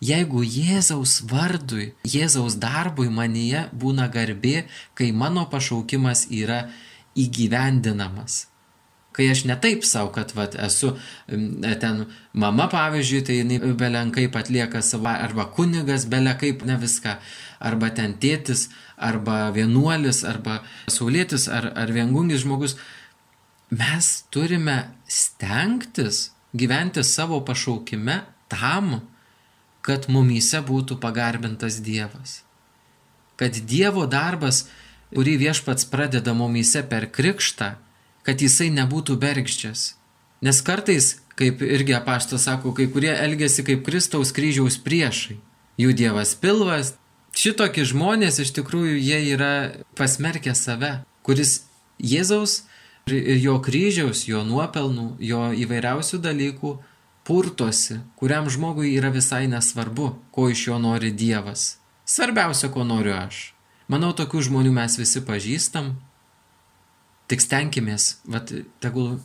Jeigu 0.02 0.40
Jėzaus 0.42 1.20
vardui, 1.30 1.92
Jėzaus 2.08 2.56
darbui 2.58 3.06
manyje 3.12 3.68
būna 3.70 4.08
garbė, 4.10 4.64
kai 4.98 5.12
mano 5.12 5.44
pašaukimas 5.52 6.24
yra 6.32 6.64
įgyvendinamas. 7.18 8.46
Kai 9.12 9.26
aš 9.28 9.42
ne 9.44 9.58
taip 9.60 9.84
savo, 9.84 10.08
kad 10.14 10.30
vat, 10.32 10.54
esu 10.56 10.94
ten 11.28 12.06
mama, 12.32 12.68
pavyzdžiui, 12.72 13.24
tai 13.28 13.36
jinai 13.42 13.74
belenkaip 13.76 14.36
atlieka 14.40 14.80
savo, 14.80 15.10
arba 15.12 15.44
kunigas 15.52 16.06
belekaip 16.08 16.64
ne 16.64 16.78
viską, 16.80 17.18
arba 17.60 17.90
ten 17.92 18.16
tėtis, 18.16 18.70
arba 18.96 19.50
vienuolis, 19.52 20.22
arba 20.24 20.62
saulėtis, 20.88 21.48
ar, 21.52 21.68
ar 21.76 21.92
viengungis 21.92 22.46
žmogus. 22.46 22.78
Mes 23.72 24.08
turime 24.32 24.78
stengtis 25.08 26.30
gyventi 26.56 27.04
savo 27.04 27.40
pašaukime 27.44 28.22
tam, 28.48 29.00
kad 29.82 30.08
mumyse 30.08 30.60
būtų 30.64 30.96
pagarbintas 31.02 31.80
Dievas. 31.84 32.42
Kad 33.36 33.56
Dievo 33.68 34.06
darbas 34.06 34.66
kurį 35.12 35.36
viešpats 35.44 35.86
pradeda 35.92 36.34
mumyse 36.34 36.82
per 36.88 37.08
krikštą, 37.12 37.74
kad 38.26 38.42
jisai 38.42 38.70
nebūtų 38.72 39.18
bergždžias. 39.20 39.94
Nes 40.42 40.58
kartais, 40.64 41.16
kaip 41.38 41.62
irgi 41.62 41.94
apaštas 41.96 42.46
sako, 42.48 42.72
kai 42.76 42.88
kurie 42.90 43.12
elgesi 43.12 43.64
kaip 43.66 43.84
Kristaus 43.86 44.32
kryžiaus 44.34 44.78
priešai. 44.82 45.38
Jų 45.80 45.94
dievas 45.96 46.34
pilvas. 46.38 46.94
Šitokie 47.32 47.84
žmonės 47.88 48.42
iš 48.42 48.52
tikrųjų 48.58 48.98
jie 49.00 49.20
yra 49.32 49.52
pasmerkę 49.96 50.52
save, 50.58 50.98
kuris 51.24 51.62
Jėzaus 52.02 52.64
ir 53.08 53.38
jo 53.40 53.56
kryžiaus, 53.62 54.26
jo 54.28 54.42
nuopelnų, 54.44 55.14
jo 55.22 55.46
įvairiausių 55.56 56.20
dalykų 56.22 56.74
purtosi, 57.24 58.00
kuriam 58.18 58.50
žmogui 58.50 58.92
yra 58.98 59.12
visai 59.14 59.46
nesvarbu, 59.48 60.10
ko 60.34 60.50
iš 60.50 60.66
jo 60.68 60.78
nori 60.82 61.12
Dievas. 61.14 61.78
Svarbiausia, 62.04 62.68
ko 62.74 62.84
noriu 62.84 63.14
aš. 63.16 63.52
Manau, 63.90 64.12
tokių 64.14 64.44
žmonių 64.48 64.72
mes 64.74 64.96
visi 65.00 65.22
pažįstam. 65.26 65.94
Tik 67.30 67.42
stenkimės, 67.42 68.18
vat, 68.28 68.52
tegul 68.82 69.16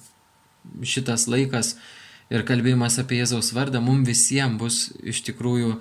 šitas 0.85 1.27
laikas 1.29 1.75
ir 2.33 2.43
kalbėjimas 2.47 2.97
apie 3.01 3.21
Jėzaus 3.21 3.53
vardą 3.55 3.81
mums 3.83 4.07
visiems 4.07 4.59
bus 4.59 4.77
iš 5.03 5.21
tikrųjų 5.27 5.77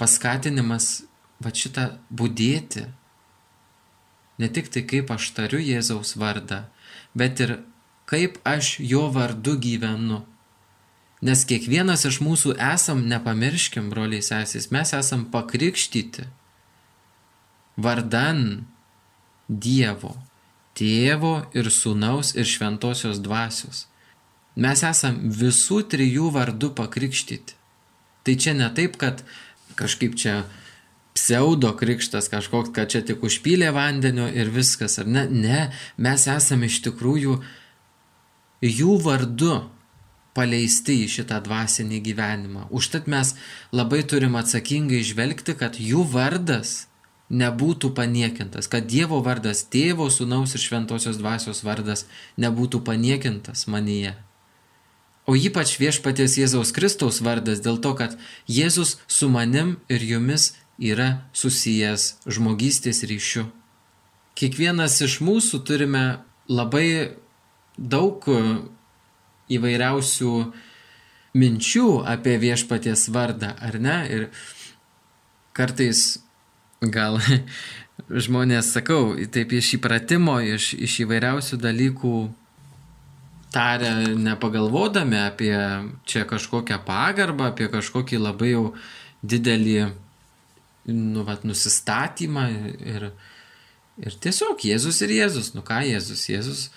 paskatinimas 0.00 1.02
va 1.42 1.52
šitą 1.54 1.86
būdėti. 2.10 2.86
Ne 4.40 4.48
tik 4.48 4.70
tai 4.72 4.82
kaip 4.88 5.10
aš 5.12 5.30
tariu 5.36 5.60
Jėzaus 5.60 6.16
vardą, 6.20 6.64
bet 7.14 7.40
ir 7.44 7.58
kaip 8.10 8.38
aš 8.48 8.78
jo 8.80 9.06
vardu 9.12 9.56
gyvenu. 9.60 10.24
Nes 11.20 11.44
kiekvienas 11.44 12.06
iš 12.08 12.22
mūsų 12.24 12.54
esam, 12.56 13.02
nepamirškim, 13.08 13.90
broliai 13.92 14.24
sesės, 14.24 14.70
mes 14.72 14.94
esam 14.96 15.26
pakrikštyti 15.28 16.24
vardan 17.76 18.66
Dievo, 19.50 20.14
tėvo 20.78 21.40
ir 21.58 21.70
sūnaus 21.74 22.36
ir 22.38 22.46
šventosios 22.46 23.18
dvasios. 23.22 23.86
Mes 24.54 24.82
esam 24.86 25.16
visų 25.34 25.82
trijų 25.90 26.30
vardų 26.34 26.70
pakrikštyti. 26.78 27.56
Tai 28.26 28.34
čia 28.36 28.54
ne 28.54 28.68
taip, 28.76 28.98
kad 29.00 29.24
kažkaip 29.78 30.14
čia 30.14 30.44
pseudo 31.16 31.72
krikštas 31.76 32.28
kažkoks, 32.30 32.70
kad 32.74 32.90
čia 32.92 33.02
tik 33.06 33.24
užpylė 33.26 33.72
vandenio 33.74 34.28
ir 34.28 34.52
viskas, 34.54 34.98
ar 35.02 35.08
ne? 35.10 35.26
Ne, 35.30 35.60
mes 35.96 36.26
esame 36.30 36.70
iš 36.70 36.80
tikrųjų 36.86 37.40
jų 38.60 38.96
vardu 39.02 39.56
paleisti 40.36 41.00
į 41.04 41.08
šitą 41.16 41.40
dvasinį 41.44 41.98
gyvenimą. 42.06 42.68
Užtat 42.70 43.08
mes 43.10 43.34
labai 43.74 44.04
turim 44.06 44.36
atsakingai 44.38 45.02
žvelgti, 45.06 45.56
kad 45.58 45.80
jų 45.80 46.04
vardas 46.12 46.89
nebūtų 47.30 47.92
paniekintas, 47.94 48.66
kad 48.70 48.88
Dievo 48.90 49.20
vardas, 49.22 49.62
Tėvo, 49.70 50.08
Sūnaus 50.10 50.56
ir 50.56 50.64
Šventosios 50.64 51.20
Dvasios 51.20 51.62
vardas 51.66 52.06
nebūtų 52.40 52.82
paniekintas 52.86 53.66
manyje. 53.70 54.16
O 55.30 55.36
ypač 55.38 55.76
viešpaties 55.78 56.38
Jėzaus 56.40 56.72
Kristaus 56.74 57.20
vardas 57.22 57.62
dėl 57.62 57.78
to, 57.78 57.94
kad 57.94 58.16
Jėzus 58.50 58.98
su 59.06 59.28
manim 59.30 59.76
ir 59.88 60.02
jumis 60.02 60.54
yra 60.80 61.22
susijęs 61.36 62.16
žmogystės 62.26 63.04
ryšiu. 63.06 63.46
Kiekvienas 64.34 64.96
iš 65.04 65.20
mūsų 65.22 65.60
turime 65.68 66.24
labai 66.48 67.20
daug 67.76 68.24
įvairiausių 69.50 70.32
minčių 71.38 71.86
apie 72.10 72.34
viešpaties 72.42 73.06
vardą, 73.14 73.52
ar 73.60 73.78
ne? 73.78 73.98
Ir 74.10 74.26
kartais 75.54 76.22
gal 76.80 77.18
žmonės, 78.24 78.72
sakau, 78.74 79.14
taip 79.32 79.52
iš 79.52 79.76
įpratimo, 79.78 80.38
iš, 80.40 80.72
iš 80.74 81.00
įvairiausių 81.04 81.60
dalykų 81.60 82.14
taria 83.52 83.92
nepagalvodami 84.14 85.18
apie 85.20 85.54
čia 86.08 86.24
kažkokią 86.28 86.80
pagarbą, 86.86 87.50
apie 87.50 87.68
kažkokį 87.72 88.20
labai 88.22 88.54
jau 88.54 88.64
didelį 89.26 89.90
nu, 90.90 91.24
vat, 91.26 91.44
nusistatymą 91.44 92.46
ir, 92.78 93.10
ir 94.00 94.18
tiesiog 94.22 94.62
Jėzus 94.64 95.02
ir 95.04 95.16
Jėzus, 95.18 95.52
nu 95.54 95.64
ką 95.66 95.82
Jėzus, 95.84 96.24
Jėzus, 96.30 96.68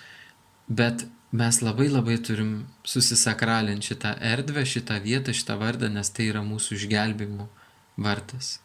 bet 0.68 1.06
mes 1.34 1.62
labai 1.62 1.88
labai 1.90 2.18
turim 2.22 2.66
susisakralinti 2.86 3.94
šitą 3.94 4.16
erdvę, 4.34 4.66
šitą 4.68 5.00
vietą, 5.02 5.34
šitą 5.34 5.56
vardą, 5.62 5.88
nes 5.90 6.10
tai 6.14 6.28
yra 6.30 6.44
mūsų 6.46 6.76
išgelbimo 6.78 7.48
vardas. 7.96 8.58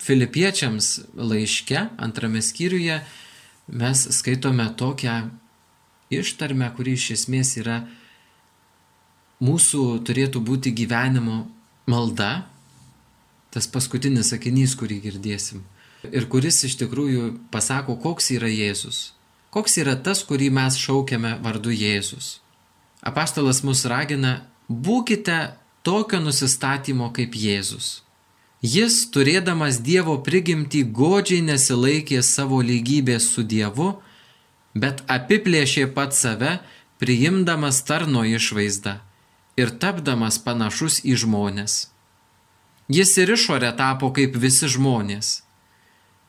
Filipiečiams 0.00 1.00
laiške, 1.14 1.88
antrame 2.00 2.40
skyriuje, 2.42 3.00
mes 3.68 4.06
skaitome 4.16 4.66
tokią 4.76 5.16
ištarmę, 6.10 6.70
kuri 6.76 6.96
iš 6.96 7.10
esmės 7.18 7.54
yra 7.60 7.82
mūsų 9.44 9.82
turėtų 10.08 10.40
būti 10.44 10.72
gyvenimo 10.76 11.44
malda, 11.90 12.46
tas 13.52 13.68
paskutinis 13.68 14.32
sakinys, 14.32 14.74
kurį 14.78 15.00
girdėsim. 15.04 15.62
Ir 16.08 16.26
kuris 16.32 16.62
iš 16.64 16.78
tikrųjų 16.80 17.34
pasako, 17.52 17.98
koks 18.00 18.30
yra 18.36 18.48
Jėzus. 18.48 19.10
Koks 19.52 19.76
yra 19.82 19.96
tas, 19.98 20.22
kurį 20.24 20.48
mes 20.54 20.78
šaukiame 20.80 21.36
vardu 21.44 21.74
Jėzus. 21.74 22.38
Apaštalas 23.04 23.60
mus 23.66 23.84
ragina, 23.88 24.46
būkite 24.68 25.56
tokio 25.84 26.20
nusistatymo 26.22 27.10
kaip 27.16 27.36
Jėzus. 27.36 28.00
Jis, 28.60 29.06
turėdamas 29.08 29.80
Dievo 29.80 30.18
prigimtį, 30.20 30.84
godžiai 30.92 31.40
nesilaikė 31.40 32.20
savo 32.20 32.60
lygybės 32.60 33.30
su 33.32 33.42
Dievu, 33.42 33.94
bet 34.76 35.00
apiplėšė 35.08 35.86
pat 35.94 36.12
save, 36.12 36.58
priimdamas 37.00 37.80
tarno 37.88 38.20
išvaizdą 38.28 39.00
ir 39.56 39.72
tapdamas 39.80 40.36
panašus 40.44 41.00
į 41.08 41.16
žmonės. 41.24 41.88
Jis 42.92 43.16
ir 43.22 43.32
išorė 43.32 43.72
tapo 43.78 44.10
kaip 44.12 44.36
visi 44.36 44.68
žmonės. 44.68 45.40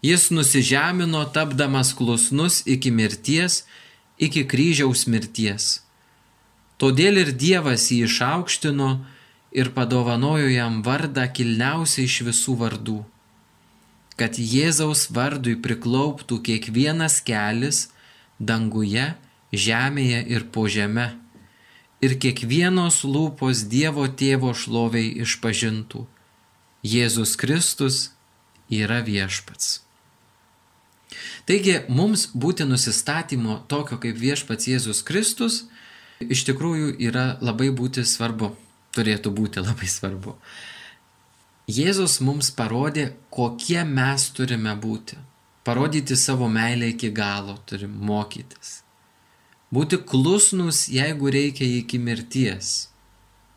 Jis 0.02 0.30
nusižemino 0.32 1.26
tapdamas 1.36 1.92
klusnus 1.98 2.62
iki 2.66 2.92
mirties, 2.96 3.66
iki 4.18 4.46
kryžiaus 4.48 5.04
mirties. 5.12 5.82
Todėl 6.82 7.22
ir 7.22 7.32
Dievas 7.38 7.90
jį 7.92 8.06
išaukštino 8.08 8.90
ir 9.52 9.72
padovanojo 9.76 10.48
jam 10.52 10.82
vardą 10.86 11.26
kilniausiai 11.38 12.08
iš 12.08 12.22
visų 12.28 12.56
vardų, 12.62 13.00
kad 14.20 14.40
Jėzaus 14.40 15.10
vardui 15.12 15.58
priklauptų 15.60 16.40
kiekvienas 16.48 17.20
kelis 17.26 17.90
danguje, 18.40 19.12
žemėje 19.52 20.24
ir 20.32 20.48
po 20.56 20.68
žeme, 20.72 21.12
ir 22.02 22.18
kiekvienos 22.22 23.04
lūpos 23.04 23.66
Dievo 23.70 24.08
tėvo 24.08 24.56
šloviai 24.56 25.22
išpažintų 25.26 26.08
Jėzus 26.82 27.36
Kristus 27.38 28.10
yra 28.72 29.02
viešpats. 29.06 29.82
Taigi 31.46 31.82
mums 31.92 32.30
būti 32.34 32.66
nusistatymo 32.66 33.60
tokio 33.70 34.00
kaip 34.02 34.18
viešpats 34.18 34.70
Jėzus 34.72 35.04
Kristus 35.06 35.66
iš 36.22 36.46
tikrųjų 36.48 36.96
yra 37.02 37.36
labai 37.42 37.70
būti 37.76 38.06
svarbu, 38.08 38.54
turėtų 38.96 39.32
būti 39.36 39.64
labai 39.64 39.88
svarbu. 39.88 40.36
Jėzus 41.72 42.20
mums 42.26 42.52
parodė, 42.52 43.12
kokie 43.32 43.82
mes 43.88 44.30
turime 44.36 44.74
būti. 44.76 45.18
Parodyti 45.64 46.18
savo 46.18 46.50
meilę 46.50 46.90
iki 46.92 47.12
galo 47.14 47.58
turim 47.70 47.94
mokytis. 48.10 48.82
Būti 49.72 50.02
klusnus, 50.04 50.88
jeigu 50.92 51.32
reikia 51.32 51.68
iki 51.80 52.00
mirties. 52.02 52.90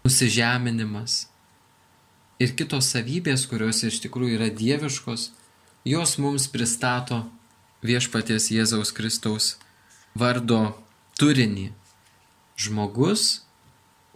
Nusižeminimas, 0.04 1.24
ir 2.38 2.54
kitos 2.58 2.90
savybės, 2.92 3.46
kurios 3.50 3.82
iš 3.86 4.00
tikrųjų 4.04 4.38
yra 4.38 4.50
dieviškos, 4.52 5.30
jos 5.88 6.16
mums 6.18 6.46
pristato 6.50 7.22
viešpaties 7.84 8.50
Jėzaus 8.52 8.92
Kristaus 8.96 9.54
vardo 10.18 10.74
turinį. 11.20 11.70
Žmogus, 12.54 13.43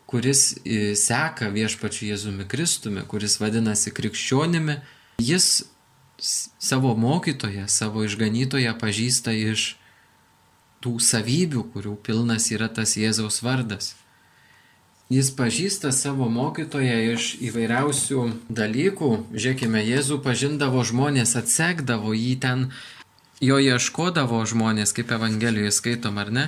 kuris 0.09 0.55
e, 0.65 0.95
seka 0.97 1.51
viešpačiu 1.53 2.09
Jėzumi 2.09 2.47
Kristumi, 2.49 3.05
kuris 3.05 3.37
vadinasi 3.43 3.93
krikščionimi, 3.93 4.79
jis 5.21 5.67
savo 6.19 6.95
mokytoją, 6.97 7.69
savo 7.69 8.03
išganytoją 8.07 8.73
pažįsta 8.81 9.35
iš 9.37 9.75
tų 10.83 10.97
savybių, 11.03 11.65
kurių 11.75 11.97
pilnas 12.07 12.49
yra 12.55 12.71
tas 12.73 12.97
Jėzaus 12.97 13.43
vardas. 13.45 13.93
Jis 15.09 15.31
pažįsta 15.33 15.89
savo 15.97 16.29
mokytoją 16.29 16.97
iš 17.15 17.31
įvairiausių 17.41 18.25
dalykų. 18.53 19.11
Žiūrėkime, 19.33 19.81
Jėzų 19.81 20.19
pažindavo 20.25 20.83
žmonės, 20.85 21.33
atsekdavo 21.41 22.13
jį 22.13 22.35
ten, 22.43 22.67
jo 23.41 23.57
ieškodavo 23.57 24.43
žmonės, 24.49 24.93
kaip 24.93 25.15
Evangelijoje 25.17 25.73
skaitom, 25.73 26.21
ar 26.21 26.33
ne? 26.33 26.45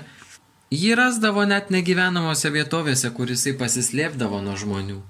Jį 0.70 0.92
rasdavo 0.94 1.42
net 1.50 1.72
negyvenamose 1.74 2.46
vietovėse, 2.54 3.08
kur 3.10 3.30
jisai 3.32 3.56
pasislėpdavo 3.58 4.38
nuo 4.44 4.52
žmonių. 4.54 5.00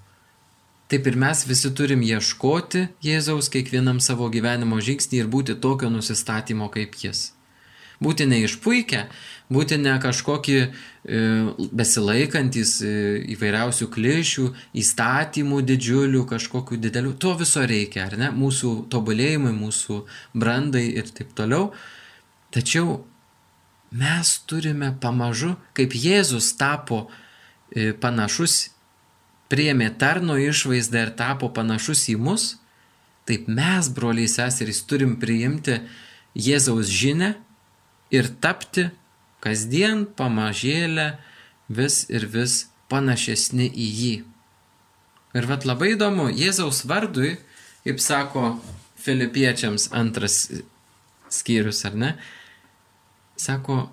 Taip 0.88 1.04
ir 1.06 1.18
mes 1.20 1.42
visi 1.44 1.68
turim 1.76 2.00
ieškoti 2.00 2.86
Jėzaus 3.04 3.50
kiekvienam 3.52 4.00
savo 4.00 4.30
gyvenimo 4.32 4.80
žingsnį 4.80 5.20
ir 5.20 5.28
būti 5.28 5.58
tokio 5.60 5.90
nusistatymo 5.92 6.70
kaip 6.72 6.96
jis. 7.02 7.34
Būti 8.00 8.24
neišpuikę, 8.24 9.02
būti 9.52 9.76
ne 9.84 9.98
kažkokį 10.00 10.56
e, 10.64 10.70
besilaikantis 11.76 12.74
e, 12.80 12.94
įvairiausių 13.36 13.90
klišių, 13.92 14.48
įstatymų 14.80 15.60
didžiulių, 15.68 16.24
kažkokių 16.32 16.80
didelių. 16.88 17.12
To 17.20 17.36
viso 17.36 17.68
reikia, 17.68 18.08
ar 18.08 18.16
ne? 18.16 18.32
Mūsų 18.32 18.72
tobulėjimui, 18.88 19.52
mūsų 19.60 20.00
brandai 20.32 20.88
ir 20.96 21.12
taip 21.12 21.36
toliau. 21.36 21.68
Tačiau 22.50 23.02
mes 23.90 24.34
turime 24.46 24.92
pamažu, 25.02 25.56
kaip 25.74 25.94
Jėzus 25.94 26.52
tapo 26.58 27.08
e, 27.74 27.90
panašus, 27.92 28.70
priemė 29.50 29.90
tarno 29.98 30.38
išvaizdą 30.38 31.06
ir 31.06 31.12
tapo 31.18 31.50
panašus 31.50 32.06
į 32.12 32.16
mus, 32.22 32.54
taip 33.26 33.50
mes, 33.50 33.90
broliai 33.90 34.30
seserys, 34.30 34.84
turim 34.86 35.16
priimti 35.22 35.80
Jėzaus 36.38 36.90
žinę 36.90 37.34
ir 38.14 38.30
tapti 38.42 38.88
kasdien 39.42 40.04
pamažėlę 40.18 41.12
vis 41.70 42.04
ir 42.10 42.26
vis 42.30 42.66
panašesni 42.90 43.66
į 43.70 43.88
jį. 44.00 44.16
Ir 45.38 45.46
vad 45.46 45.66
labai 45.66 45.94
įdomu, 45.94 46.28
Jėzaus 46.34 46.82
vardui, 46.90 47.36
kaip 47.86 48.02
sako 48.02 48.58
Filipiečiams 49.00 49.88
antras 49.96 50.48
skyrius, 51.30 51.84
ar 51.86 51.94
ne? 51.94 52.10
Sako, 53.40 53.88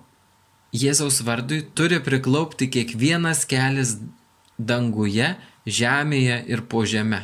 Jėzaus 0.76 1.22
vardui 1.24 1.62
turi 1.72 1.96
priklaupti 2.04 2.68
kiekvienas 2.68 3.46
kelias 3.48 3.94
danguje, 4.60 5.36
žemėje 5.64 6.42
ir 6.52 6.64
po 6.68 6.82
žemę. 6.84 7.22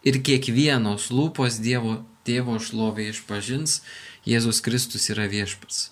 Ir 0.00 0.22
kiekvienos 0.24 1.10
lūpos 1.12 1.58
Dievo 1.60 1.98
tėvo 2.24 2.56
šlovė 2.62 3.10
išpažins, 3.12 3.80
Jėzus 4.24 4.60
Kristus 4.64 5.10
yra 5.12 5.26
viešpats. 5.28 5.90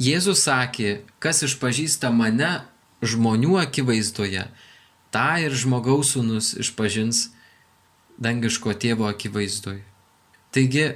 Jėzus 0.00 0.46
sakė, 0.46 1.02
kas 1.20 1.42
išpažįsta 1.44 2.08
mane 2.14 2.62
žmonių 3.04 3.58
akivaizdoje, 3.60 4.46
tą 5.12 5.28
ir 5.44 5.56
žmogaus 5.56 6.14
sūnus 6.14 6.54
išpažins 6.62 7.26
dangiško 8.20 8.72
tėvo 8.80 9.08
akivaizdoje. 9.10 9.82
Taigi 10.54 10.86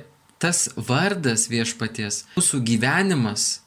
tas 0.41 0.69
vardas 0.77 1.49
viešpaties, 1.53 2.25
mūsų 2.39 2.61
gyvenimas, 2.69 3.64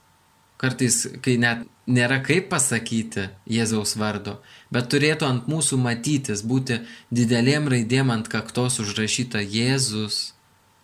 kartais, 0.61 1.03
kai 1.23 1.37
net 1.41 1.65
nėra 1.87 2.19
kaip 2.25 2.49
pasakyti 2.51 3.29
Jėzaus 3.49 3.95
vardo, 3.99 4.37
bet 4.73 4.89
turėtų 4.91 5.27
ant 5.27 5.51
mūsų 5.51 5.79
matytis, 5.81 6.43
būti 6.43 6.81
didelėm 7.13 7.69
raidėm 7.71 8.11
ant 8.13 8.27
kaktos 8.31 8.81
užrašyta 8.83 9.41
Jėzus. 9.43 10.33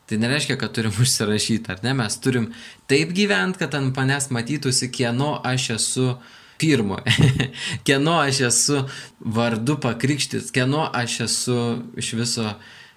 Tai 0.08 0.20
nereiškia, 0.20 0.58
kad 0.60 0.74
turim 0.76 0.94
užsirašyti, 1.04 1.74
ar 1.74 1.84
ne? 1.84 1.96
Mes 1.98 2.20
turim 2.24 2.52
taip 2.92 3.14
gyventi, 3.16 3.60
kad 3.64 3.76
ant 3.80 3.96
manęs 3.98 4.30
matytųsi, 4.36 4.92
kieno 4.94 5.36
aš 5.44 5.70
esu 5.78 6.10
pirmo, 6.62 7.00
kieno 7.88 8.20
aš 8.22 8.44
esu 8.50 8.84
vardu 9.20 9.80
pakrikštis, 9.84 10.52
kieno 10.56 10.86
aš 10.94 11.24
esu 11.28 11.58
iš 12.00 12.14
viso 12.20 12.54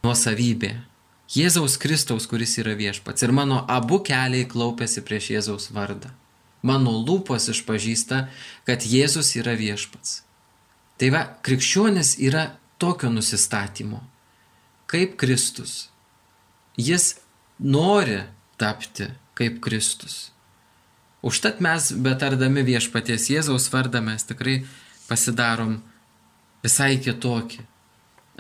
nuosavybė. 0.07 0.77
Jėzaus 1.35 1.75
Kristaus, 1.83 2.29
kuris 2.31 2.53
yra 2.63 2.77
viešpats. 2.79 3.25
Ir 3.27 3.33
mano 3.35 3.65
abu 3.67 3.99
keliai 4.07 4.47
klaupiasi 4.47 5.03
prieš 5.03 5.33
Jėzaus 5.33 5.73
vardą. 5.75 6.13
Mano 6.67 6.97
lūpos 6.99 7.51
išpažįsta, 7.53 8.27
kad 8.67 8.87
Jėzus 8.87 9.35
yra 9.39 9.55
viešpats. 9.59 10.23
Tai 10.97 11.11
va, 11.13 11.23
krikščionis 11.45 12.17
yra 12.25 12.47
tokio 12.81 13.11
nusistatymo, 13.13 14.01
kaip 14.91 15.17
Kristus. 15.21 15.89
Jis 16.77 17.15
nori 17.59 18.23
tapti 18.57 19.11
kaip 19.37 19.61
Kristus. 19.65 20.31
Užtat 21.27 21.61
mes, 21.65 21.91
betardami 21.93 22.63
viešpaties 22.65 23.31
Jėzaus 23.33 23.69
vardą, 23.73 24.01
mes 24.05 24.25
tikrai 24.25 24.61
pasidarom 25.09 25.81
visai 26.65 26.97
kitokį. 27.03 27.65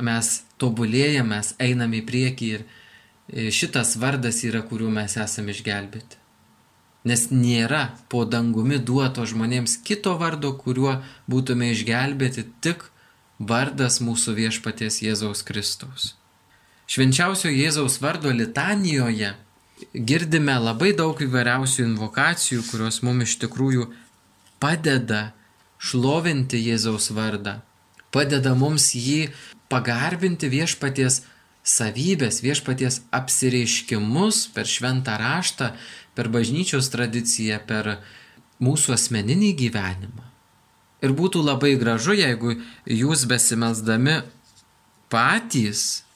Mes 0.06 0.30
tobulėjame, 0.60 1.30
mes 1.32 1.54
einame 1.62 2.02
į 2.02 2.04
priekį 2.08 2.48
ir 2.52 2.64
e, 2.66 3.48
šitas 3.52 3.94
vardas 4.00 4.42
yra, 4.44 4.60
kuriuo 4.68 4.92
mes 4.92 5.16
esame 5.20 5.54
išgelbėti. 5.56 6.20
Nes 7.06 7.28
nėra 7.30 7.92
po 8.10 8.24
dangumi 8.26 8.80
duoto 8.82 9.22
žmonėms 9.30 9.78
kito 9.86 10.16
vardo, 10.18 10.50
kuriuo 10.58 10.98
būtume 11.30 11.70
išgelbėti, 11.70 12.48
tik 12.64 12.88
vardas 13.38 14.00
mūsų 14.02 14.34
viešpaties 14.40 15.02
Jėzaus 15.04 15.44
Kristaus. 15.46 16.14
Švenčiausio 16.90 17.50
Jėzaus 17.50 18.00
vardo 18.02 18.32
litanijoje 18.34 19.34
girdime 19.94 20.56
labai 20.58 20.92
daug 20.96 21.20
įvairiausių 21.22 21.84
invokacijų, 21.84 22.64
kurios 22.70 23.02
mums 23.06 23.30
iš 23.30 23.38
tikrųjų 23.44 23.88
padeda 24.62 25.30
šlovinti 25.78 26.60
Jėzaus 26.62 27.10
vardą, 27.14 27.60
padeda 28.14 28.54
mums 28.56 28.92
jį 28.96 29.28
pagarbinti 29.70 30.48
viešpaties 30.48 31.22
savybės, 31.66 32.40
viešpaties 32.46 33.00
apsireiškimus 33.14 34.46
per 34.54 34.70
šventą 34.70 35.16
raštą, 35.20 35.72
per 36.16 36.30
bažnyčios 36.32 36.88
tradiciją, 36.92 37.60
per 37.68 37.98
mūsų 38.64 38.96
asmeninį 38.96 39.52
gyvenimą. 39.60 40.24
Ir 41.04 41.12
būtų 41.12 41.44
labai 41.44 41.76
gražu, 41.76 42.16
jeigu 42.16 42.56
jūs 42.88 43.26
besimelsdami 43.28 44.22
patys 45.12 46.06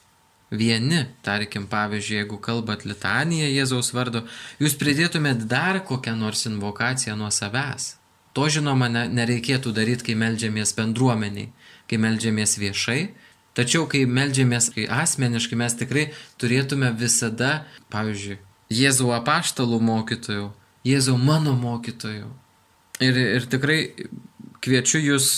vieni, 0.51 1.05
tarkim, 1.23 1.69
pavyzdžiui, 1.71 2.17
jeigu 2.23 2.41
kalbat 2.43 2.85
litaniją 2.89 3.53
Jėzaus 3.53 3.93
vardu, 3.95 4.25
jūs 4.59 4.75
pridėtumėt 4.81 5.47
dar 5.51 5.83
kokią 5.87 6.17
nors 6.19 6.47
invokaciją 6.49 7.17
nuo 7.21 7.31
savęs. 7.31 7.95
To 8.35 8.47
žinoma 8.51 8.89
nereikėtų 8.91 9.73
daryti, 9.75 10.11
kai 10.11 10.19
melžiamės 10.19 10.75
bendruomeniai, 10.79 11.51
kai 11.91 11.99
melžiamės 11.99 12.57
viešai, 12.63 13.01
tačiau 13.59 13.87
kai 13.91 14.05
melžiamės 14.07 14.71
kai 14.75 14.87
asmeniškai, 14.87 15.59
mes 15.59 15.75
tikrai 15.79 16.05
turėtume 16.39 16.93
visada, 16.99 17.65
pavyzdžiui, 17.91 18.39
Jėzau 18.71 19.13
apaštalų 19.17 19.81
mokytojų, 19.83 20.51
Jėzau 20.87 21.17
mano 21.21 21.53
mokytojų. 21.59 22.29
Ir, 23.05 23.17
ir 23.39 23.47
tikrai 23.51 23.79
kviečiu 24.65 25.01
jūs 25.01 25.31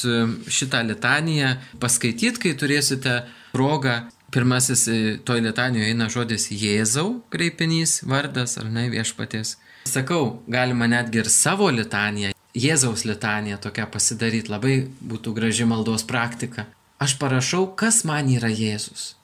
šitą 0.50 0.82
litaniją 0.86 1.56
paskaityti, 1.82 2.38
kai 2.42 2.52
turėsite 2.58 3.22
progą 3.54 4.02
Pirmasis 4.32 4.88
toj 5.24 5.42
litanijoje 5.44 5.90
eina 5.92 6.06
žodis 6.08 6.46
Jėzau, 6.56 7.18
kreipinys, 7.28 7.98
vardas 8.08 8.56
ar 8.56 8.70
ne 8.72 8.86
viešpaties. 8.88 9.58
Sakau, 9.92 10.38
galima 10.48 10.88
netgi 10.88 11.20
ir 11.20 11.28
savo 11.28 11.68
litaniją, 11.68 12.30
Jėzaus 12.56 13.04
litaniją 13.04 13.58
tokią 13.60 13.84
pasidaryti, 13.92 14.48
labai 14.52 14.76
būtų 15.04 15.34
graži 15.36 15.66
maldos 15.68 16.06
praktika. 16.08 16.64
Aš 16.96 17.18
parašau, 17.20 17.66
kas 17.76 18.06
man 18.08 18.30
yra 18.32 18.48
Jėzus. 18.48 19.18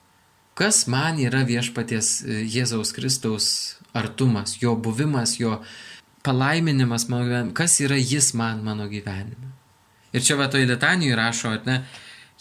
Kas 0.59 0.87
man 0.91 1.21
yra 1.23 1.45
viešpaties 1.47 2.07
e, 2.19 2.41
Jėzaus 2.51 2.91
Kristaus 2.91 3.45
artumas, 3.95 4.57
jo 4.59 4.73
buvimas, 4.75 5.37
jo 5.39 5.61
palaiminimas 6.27 7.07
mano 7.07 7.29
gyvenime, 7.29 7.53
kas 7.55 7.79
yra 7.79 7.95
jis 7.95 8.33
man 8.35 8.59
mano 8.65 8.89
gyvenime. 8.91 9.53
Ir 10.11 10.25
čia 10.25 10.35
va 10.35 10.49
toj 10.51 10.65
litanijoje 10.67 11.15
rašo, 11.15 11.53
ne, 11.63 11.83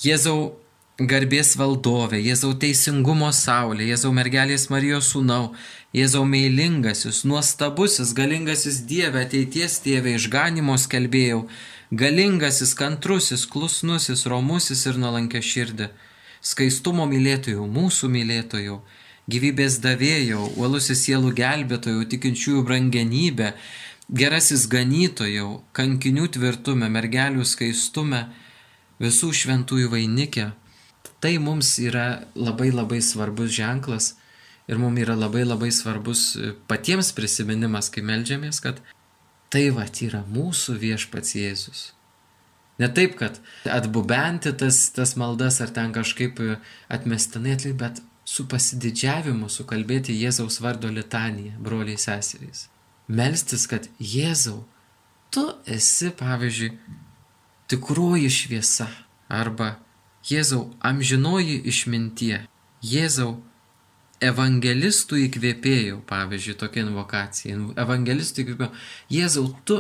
Jėzau 0.03 0.57
garbės 0.99 1.53
valdovė, 1.59 2.19
Jėzau 2.19 2.57
teisingumo 2.59 3.31
saulė, 3.35 3.87
Jėzau 3.93 4.11
mergelės 4.15 4.67
Marijos 4.73 5.13
sūnau, 5.13 5.53
Jėzau 5.95 6.25
meilingasis, 6.27 7.23
nuostabusis, 7.23 8.11
galingasis 8.19 8.83
Dieve, 8.91 9.23
ateities 9.23 9.79
tėvė, 9.85 10.17
išganimo 10.19 10.75
skelbėjau, 10.75 11.45
galingasis, 11.95 12.75
kantrusis, 12.75 13.47
klusnusis, 13.47 14.27
romusis 14.27 14.87
ir 14.91 14.99
nuolankė 14.99 15.43
širdį, 15.53 15.93
skaistumo 16.45 17.07
mylėtojų, 17.11 17.67
mūsų 17.79 18.11
mylėtojų, 18.15 18.79
gyvybės 19.29 19.81
davėjau, 19.85 20.45
uolusis 20.57 21.05
sielų 21.07 21.35
gelbėtojų, 21.39 22.07
tikinčiųjų 22.15 22.63
brangenybę, 22.69 23.53
gerasis 24.09 24.69
ganytojau, 24.71 25.63
kankinių 25.77 26.31
tvirtume, 26.39 26.89
mergelių 26.89 27.45
skaistume, 27.45 28.27
visų 29.03 29.35
šventųjų 29.37 29.93
vainikė, 29.93 30.49
Tai 31.21 31.39
mums 31.39 31.79
yra 31.83 32.23
labai 32.39 32.71
labai 32.71 33.01
svarbus 33.03 33.51
ženklas 33.51 34.13
ir 34.71 34.79
mums 34.79 35.01
yra 35.03 35.17
labai 35.19 35.43
labai 35.43 35.71
svarbus 35.75 36.37
patiems 36.71 37.11
prisiminimas, 37.17 37.91
kai 37.91 38.05
melžiamės, 38.07 38.61
kad 38.63 38.79
tai 39.51 39.71
va 39.75 39.89
yra 40.07 40.23
mūsų 40.31 40.79
viešpats 40.79 41.35
Jėzus. 41.35 41.81
Ne 42.79 42.89
taip, 42.95 43.17
kad 43.19 43.41
atbubenti 43.67 44.53
tas, 44.59 44.85
tas 44.95 45.17
maldas 45.19 45.59
ar 45.61 45.73
ten 45.75 45.93
kažkaip 45.93 46.39
atmestinai 46.95 47.57
atlikti, 47.57 47.75
bet 47.79 48.03
su 48.29 48.45
pasididžiavimu 48.49 49.49
sukalbėti 49.51 50.15
Jėzaus 50.15 50.61
vardo 50.63 50.91
litaniją, 50.93 51.57
broliai 51.65 51.99
seserys. 51.99 52.69
Melstis, 53.09 53.65
kad 53.71 53.89
Jėzau, 53.99 54.61
tu 55.33 55.45
esi, 55.67 56.13
pavyzdžiui, 56.15 56.71
tikroji 57.73 58.31
šviesa 58.31 58.89
arba 59.33 59.77
Jėzau 60.29 60.69
amžinoji 60.85 61.63
išmintie, 61.73 62.43
Jėzau 62.85 63.39
evangelistų 64.23 65.23
įkvėpėjau, 65.25 66.03
pavyzdžiui, 66.07 66.59
tokia 66.61 66.85
invokacija, 66.85 67.59
evangelistų 67.81 68.45
įkvėpėjau, 68.45 68.73
Jėzau, 69.15 69.47
tu 69.65 69.79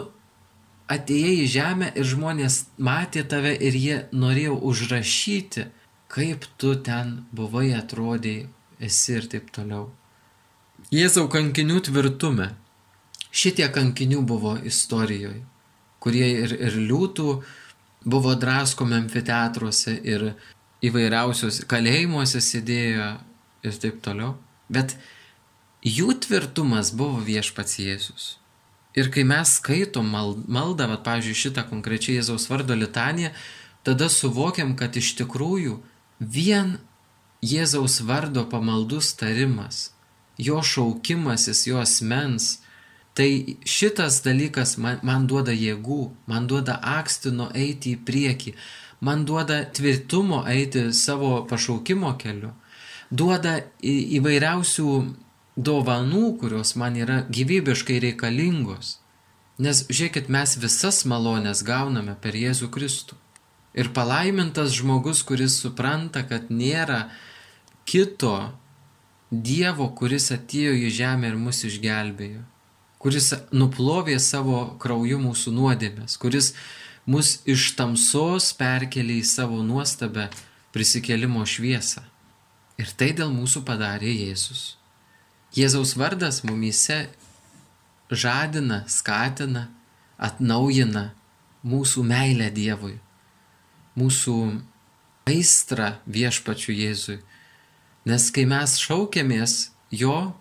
atėjai 0.88 1.34
į 1.42 1.48
žemę 1.52 1.90
ir 1.96 2.08
žmonės 2.08 2.62
matė 2.80 3.24
tave 3.28 3.52
ir 3.54 3.76
jie 3.76 3.98
norėjo 4.12 4.56
užrašyti, 4.70 5.68
kaip 6.08 6.46
tu 6.60 6.74
ten 6.84 7.24
buvai, 7.36 7.70
atrodėjai, 7.76 8.48
esi 8.80 9.18
ir 9.18 9.28
taip 9.28 9.52
toliau. 9.52 9.90
Jėzau 10.94 11.26
kankinių 11.28 11.82
tvirtume. 11.88 12.52
Šitie 13.28 13.66
kankinių 13.68 14.22
buvo 14.24 14.54
istorijoje, 14.64 15.42
kurie 16.00 16.28
ir, 16.46 16.54
ir 16.56 16.78
liūtų 16.80 17.28
buvo 18.08 18.32
draskomi 18.40 18.96
amfiteatruose 19.02 19.98
ir 20.00 20.30
įvairiausios 20.88 21.60
kalėjimuose 21.68 22.40
sėdėjo 22.40 23.10
ir 23.68 23.80
taip 23.82 24.00
toliau. 24.04 24.36
Bet 24.72 24.96
jų 25.84 26.14
tvirtumas 26.24 26.94
buvo 26.96 27.20
viešpats 27.26 27.78
Jėzus. 27.82 28.28
Ir 28.96 29.10
kai 29.12 29.24
mes 29.28 29.58
skaitom 29.58 30.08
maldą, 30.08 30.88
va, 30.88 30.96
pavyzdžiui, 31.04 31.42
šitą 31.42 31.66
konkrečiai 31.68 32.18
Jėzaus 32.18 32.48
vardo 32.50 32.74
litaniją, 32.78 33.34
tada 33.84 34.08
suvokiam, 34.08 34.74
kad 34.78 34.96
iš 34.96 35.14
tikrųjų 35.20 35.78
vien 36.18 36.78
Jėzaus 37.44 38.00
vardo 38.08 38.46
pamaldus 38.48 39.12
tarimas 39.18 39.88
jo 40.38 40.62
šaukimasis, 40.62 41.66
jo 41.66 41.78
asmens, 41.82 42.58
tai 43.14 43.58
šitas 43.66 44.22
dalykas 44.22 44.76
man, 44.78 45.00
man 45.02 45.26
duoda 45.26 45.52
jėgų, 45.52 46.02
man 46.30 46.46
duoda 46.46 46.78
akstino 46.98 47.48
eiti 47.54 47.96
į 47.96 48.02
priekį, 48.06 48.54
man 49.02 49.24
duoda 49.26 49.64
tvirtumo 49.74 50.44
eiti 50.46 50.88
savo 50.94 51.42
pašaukimo 51.50 52.14
keliu, 52.22 52.52
duoda 53.10 53.58
į, 53.82 53.96
įvairiausių 54.20 54.92
dovanų, 55.58 56.38
kurios 56.38 56.76
man 56.78 56.96
yra 56.96 57.22
gyvybiškai 57.34 57.98
reikalingos. 58.06 58.98
Nes 59.58 59.82
žiūrėkit, 59.90 60.30
mes 60.30 60.54
visas 60.62 61.02
malonės 61.10 61.64
gauname 61.66 62.14
per 62.22 62.38
Jėzų 62.38 62.70
Kristų. 62.70 63.18
Ir 63.74 63.90
palaimintas 63.94 64.72
žmogus, 64.78 65.24
kuris 65.26 65.58
supranta, 65.58 66.22
kad 66.22 66.48
nėra 66.50 67.08
kito 67.86 68.52
Dievo, 69.28 69.90
kuris 69.92 70.30
atėjo 70.32 70.72
į 70.78 70.88
žemę 70.94 71.28
ir 71.28 71.34
mus 71.36 71.60
išgelbėjo, 71.68 72.40
kuris 73.02 73.34
nuplovė 73.52 74.16
savo 74.24 74.62
krauju 74.80 75.18
mūsų 75.20 75.52
nuodėmės, 75.52 76.16
kuris 76.16 76.54
mus 77.04 77.42
iš 77.44 77.74
tamsos 77.76 78.54
perkelė 78.56 79.18
į 79.20 79.26
savo 79.28 79.60
nuostabę 79.66 80.30
prisikelimo 80.72 81.44
šviesą. 81.44 82.06
Ir 82.80 82.88
tai 82.96 83.10
dėl 83.20 83.34
mūsų 83.34 83.66
padarė 83.68 84.14
Jėzus. 84.14 84.77
Jėzaus 85.58 85.96
vardas 85.98 86.44
mumyse 86.46 87.08
žadina, 88.10 88.84
skatina, 88.86 89.66
atnaujina 90.18 91.08
mūsų 91.66 92.04
meilę 92.06 92.48
Dievui, 92.54 92.96
mūsų 93.98 94.34
aistrą 95.28 95.94
viešpačiu 96.06 96.74
Jėzui. 96.76 97.18
Nes 98.08 98.28
kai 98.32 98.46
mes 98.48 98.76
šaukiamės 98.80 99.56
jo, 99.90 100.32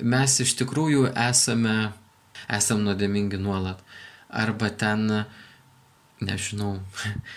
mes 0.00 0.38
iš 0.44 0.54
tikrųjų 0.60 1.08
esame, 1.26 1.92
esam 2.46 2.84
nuodėmingi 2.86 3.40
nuolat. 3.40 3.80
Arba 4.28 4.68
ten, 4.70 5.06
nežinau, 6.22 6.76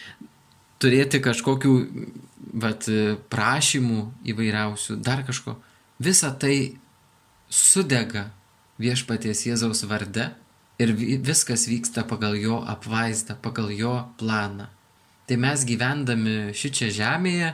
turėti 0.81 1.21
kažkokių 1.23 1.73
vat, 2.61 2.89
prašymų 3.31 4.01
įvairiausių, 4.33 4.99
dar 5.01 5.23
kažko. 5.25 5.57
Visa 6.03 6.29
tai 6.37 6.77
sudega 7.49 8.29
viešpaties 8.81 9.45
Jėzaus 9.47 9.83
varde 9.89 10.29
ir 10.79 10.93
viskas 10.93 11.67
vyksta 11.69 12.05
pagal 12.07 12.37
jo 12.37 12.61
apvaizdą, 12.67 13.37
pagal 13.41 13.71
jo 13.73 13.95
planą. 14.19 14.67
Tai 15.27 15.37
mes 15.43 15.63
gyvendami 15.67 16.53
šičia 16.55 16.91
žemėje 16.93 17.51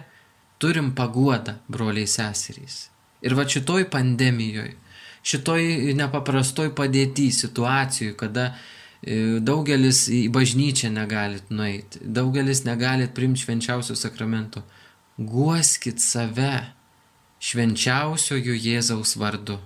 turim 0.61 0.91
paguodą, 0.95 1.57
broliai 1.67 2.07
seserys. 2.07 2.87
Ir 3.23 3.35
va 3.39 3.47
šitoj 3.47 3.87
pandemijoje, 3.91 4.75
šitoj 5.23 5.95
nepaprastoj 5.97 6.73
padėti 6.75 7.29
situacijoje, 7.31 8.13
kada 8.19 8.49
e, 8.51 9.39
daugelis 9.39 10.05
į 10.11 10.27
bažnyčią 10.35 10.91
negalit 10.93 11.49
nueiti, 11.49 12.03
daugelis 12.03 12.65
negalit 12.67 13.15
primti 13.15 13.45
švenčiausio 13.45 13.95
sakramento, 13.95 14.65
guoskit 15.17 16.03
save 16.03 16.57
švenčiausiojo 17.43 18.55
Jėzaus 18.55 19.15
vardu. 19.19 19.57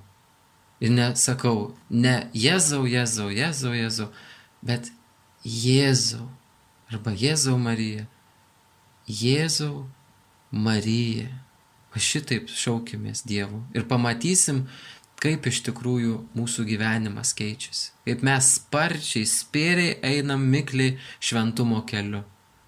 Ir 0.84 0.94
nesakau, 0.94 1.72
ne 1.90 2.28
Jėzau, 2.38 2.84
Jėzau, 2.86 3.32
Jėzau, 3.34 3.74
Jėzau, 3.74 4.12
bet 4.62 4.92
Jėzau. 5.44 6.28
Arba 6.92 7.12
Jėzau 7.12 7.58
Marija. 7.60 8.06
Jėzau 9.08 9.88
Marija. 10.52 11.32
Va 11.92 12.04
šitaip 12.04 12.52
šaukimės 12.52 13.24
Dievu. 13.28 13.64
Ir 13.76 13.88
pamatysim, 13.90 14.66
kaip 15.24 15.48
iš 15.50 15.64
tikrųjų 15.68 16.20
mūsų 16.38 16.68
gyvenimas 16.68 17.34
keičiasi. 17.38 17.90
Kaip 18.08 18.24
mes 18.28 18.52
sparčiai, 18.60 19.26
spėriai 19.28 19.98
einam 20.06 20.46
mikliai 20.52 20.98
šventumo 21.20 21.82
keliu. 21.90 22.22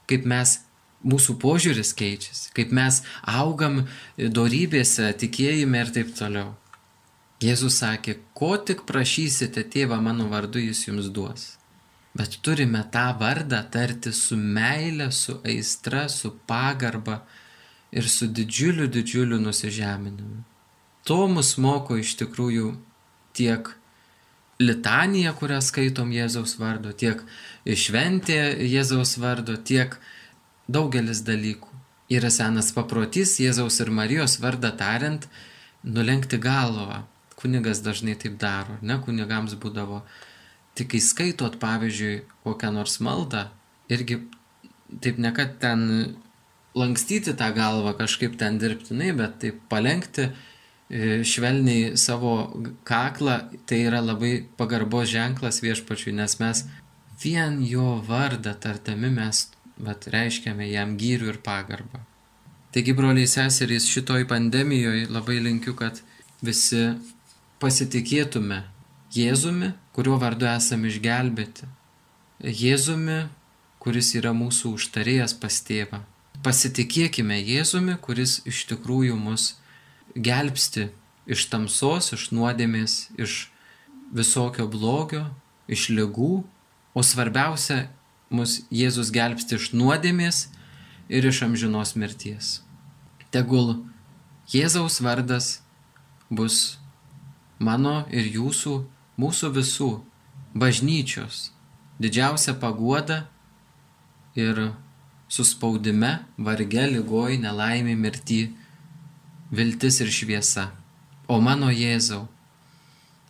Kaip 0.10 0.26
mes, 0.28 0.58
mūsų 1.06 1.38
požiūris 1.40 1.94
keičiasi. 2.00 2.50
Kaip 2.58 2.74
mes 2.76 3.04
augam 3.24 3.84
dorybėse, 4.18 5.12
tikėjime 5.22 5.86
ir 5.86 5.94
taip 5.96 6.16
toliau. 6.18 6.56
Jėzus 7.40 7.78
sakė, 7.80 8.18
ko 8.36 8.58
tik 8.68 8.82
prašysite 8.84 9.64
tėvą 9.72 10.02
mano 10.04 10.26
vardu, 10.28 10.60
jis 10.60 10.82
jums 10.90 11.08
duos. 11.16 11.44
Bet 12.12 12.34
turime 12.44 12.82
tą 12.92 13.06
vardą 13.16 13.62
tarti 13.72 14.12
su 14.12 14.36
meile, 14.36 15.08
su 15.16 15.38
aistra, 15.48 16.10
su 16.12 16.34
pagarba 16.50 17.22
ir 17.96 18.10
su 18.12 18.28
didžiuliu, 18.28 18.90
didžiuliu 18.92 19.40
nusižeminimu. 19.40 20.42
To 21.08 21.20
mus 21.32 21.54
moko 21.64 21.96
iš 21.96 22.18
tikrųjų 22.20 22.74
tiek 23.40 23.70
litanija, 24.60 25.32
kurią 25.40 25.62
skaitom 25.64 26.12
Jėzaus 26.12 26.58
vardo, 26.60 26.92
tiek 26.92 27.22
šventė 27.64 28.42
Jėzaus 28.68 29.14
vardo, 29.22 29.56
tiek 29.56 29.96
daugelis 30.68 31.24
dalykų. 31.24 31.72
Yra 32.12 32.34
senas 32.34 32.74
paprotys 32.76 33.38
Jėzaus 33.40 33.80
ir 33.80 33.94
Marijos 33.96 34.36
vardą 34.44 34.74
tariant, 34.76 35.30
nulenkti 35.88 36.42
galvą 36.44 37.00
kunigas 37.40 37.84
dažnai 37.86 38.18
taip 38.20 38.38
daro, 38.42 38.78
ne 38.82 39.00
kunigams 39.04 39.56
būdavo. 39.60 40.04
Tik 40.78 40.94
kai 40.94 41.02
skaitot, 41.04 41.58
pavyzdžiui, 41.60 42.22
kokią 42.46 42.72
nors 42.76 43.00
maldą, 43.04 43.48
irgi 43.92 44.20
taip 45.04 45.20
ne 45.22 45.32
kad 45.36 45.58
ten 45.62 45.82
lankstyti 46.78 47.34
tą 47.38 47.50
galvą 47.56 47.96
kažkaip 47.98 48.38
ten 48.40 48.60
dirbtinai, 48.62 49.12
bet 49.18 49.40
taip 49.44 49.62
palengti 49.72 50.28
e, 50.30 51.22
švelniai 51.26 51.98
savo 51.98 52.36
kaklą, 52.88 53.40
tai 53.68 53.84
yra 53.88 54.02
labai 54.04 54.34
pagarbos 54.60 55.10
ženklas 55.12 55.62
viešpačiui, 55.66 56.16
nes 56.20 56.38
mes 56.40 56.66
vien 57.24 57.60
jo 57.66 57.98
vardą 58.08 58.54
tartami 58.56 59.12
mes 59.14 59.48
vat, 59.80 60.08
reiškiame 60.12 60.70
jam 60.70 60.96
gyrių 61.00 61.34
ir 61.34 61.42
pagarbą. 61.44 62.04
Taigi, 62.74 62.94
broliai 62.94 63.28
seserys, 63.28 63.88
šitoj 63.90 64.28
pandemijoje 64.30 65.08
labai 65.10 65.40
linkiu, 65.42 65.74
kad 65.74 66.04
visi 66.46 66.92
pasitikėtume 67.60 68.64
Jėzumi, 69.14 69.74
kuriuo 69.96 70.20
vardu 70.22 70.46
esame 70.46 70.92
išgelbėti. 70.92 71.66
Jėzumi, 72.40 73.24
kuris 73.82 74.14
yra 74.16 74.36
mūsų 74.38 74.76
užtarėjas 74.78 75.34
pas 75.42 75.58
tėvą. 75.66 76.04
Pasitikėkime 76.46 77.40
Jėzumi, 77.42 77.98
kuris 78.00 78.40
iš 78.48 78.64
tikrųjų 78.70 79.18
mus 79.20 79.56
gelbsti 80.16 80.88
iš 81.30 81.46
tamsos, 81.52 82.14
iš 82.16 82.30
nuodėmės, 82.34 83.10
iš 83.20 83.50
visokio 84.16 84.66
blogio, 84.72 85.28
iš 85.68 85.90
lygų, 85.94 86.44
o 86.96 87.04
svarbiausia, 87.06 87.90
mus 88.30 88.62
Jėzus 88.74 89.12
gelbsti 89.14 89.58
iš 89.60 89.72
nuodėmės 89.74 90.48
ir 91.10 91.26
iš 91.26 91.44
amžinos 91.46 91.96
mirties. 91.98 92.60
Tegul 93.34 93.82
Jėzaus 94.50 95.02
vardas 95.06 95.60
bus 96.30 96.79
mano 97.60 98.06
ir 98.12 98.30
jūsų, 98.34 98.76
mūsų 99.20 99.52
visų, 99.56 99.90
bažnyčios, 100.56 101.52
didžiausia 102.00 102.56
paguoda 102.60 103.26
ir 104.36 104.72
suspaudime, 105.30 106.20
varge, 106.38 106.86
lygoj, 106.96 107.38
nelaimė, 107.44 107.96
mirti, 107.96 108.42
viltis 109.52 110.00
ir 110.02 110.12
šviesa. 110.14 110.70
O 111.30 111.38
mano 111.44 111.70
Jėzau, 111.70 112.26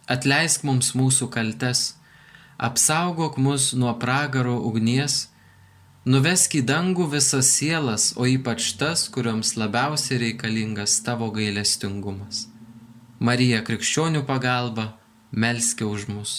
atleisk 0.08 0.63
mums 0.63 0.94
mūsų 0.96 1.28
kaltes, 1.34 1.96
apsaugok 2.58 3.36
mus 3.42 3.74
nuo 3.76 3.92
pragaro 4.00 4.56
ugnies, 4.70 5.28
nuvesk 6.06 6.56
į 6.62 6.63
dangų 6.70 7.10
visas 7.15 7.52
sielas, 7.58 8.13
o 8.15 8.24
ypač 8.30 8.72
tas, 8.80 9.10
kuriuoms 9.12 9.58
labiausiai 9.60 10.22
reikalingas 10.24 11.02
tavo 11.04 11.28
gailestingumas. 11.36 12.48
Marija 13.19 13.60
Krikščionių 13.67 14.21
pagalba, 14.23 14.93
melskė 15.36 15.84
už 15.84 16.05
mus. 16.08 16.34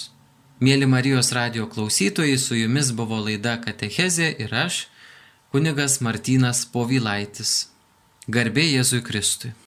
Mėly 0.64 0.86
Marijos 0.88 1.28
radio 1.36 1.66
klausytojai, 1.68 2.38
su 2.40 2.56
jumis 2.56 2.88
buvo 2.96 3.18
laida 3.20 3.58
Katechezė 3.60 4.30
ir 4.40 4.54
aš, 4.56 4.86
kunigas 5.52 5.98
Martynas 6.00 6.62
Povilaitis. 6.72 7.68
Garbė 8.32 8.64
Jėzui 8.64 9.02
Kristui. 9.04 9.52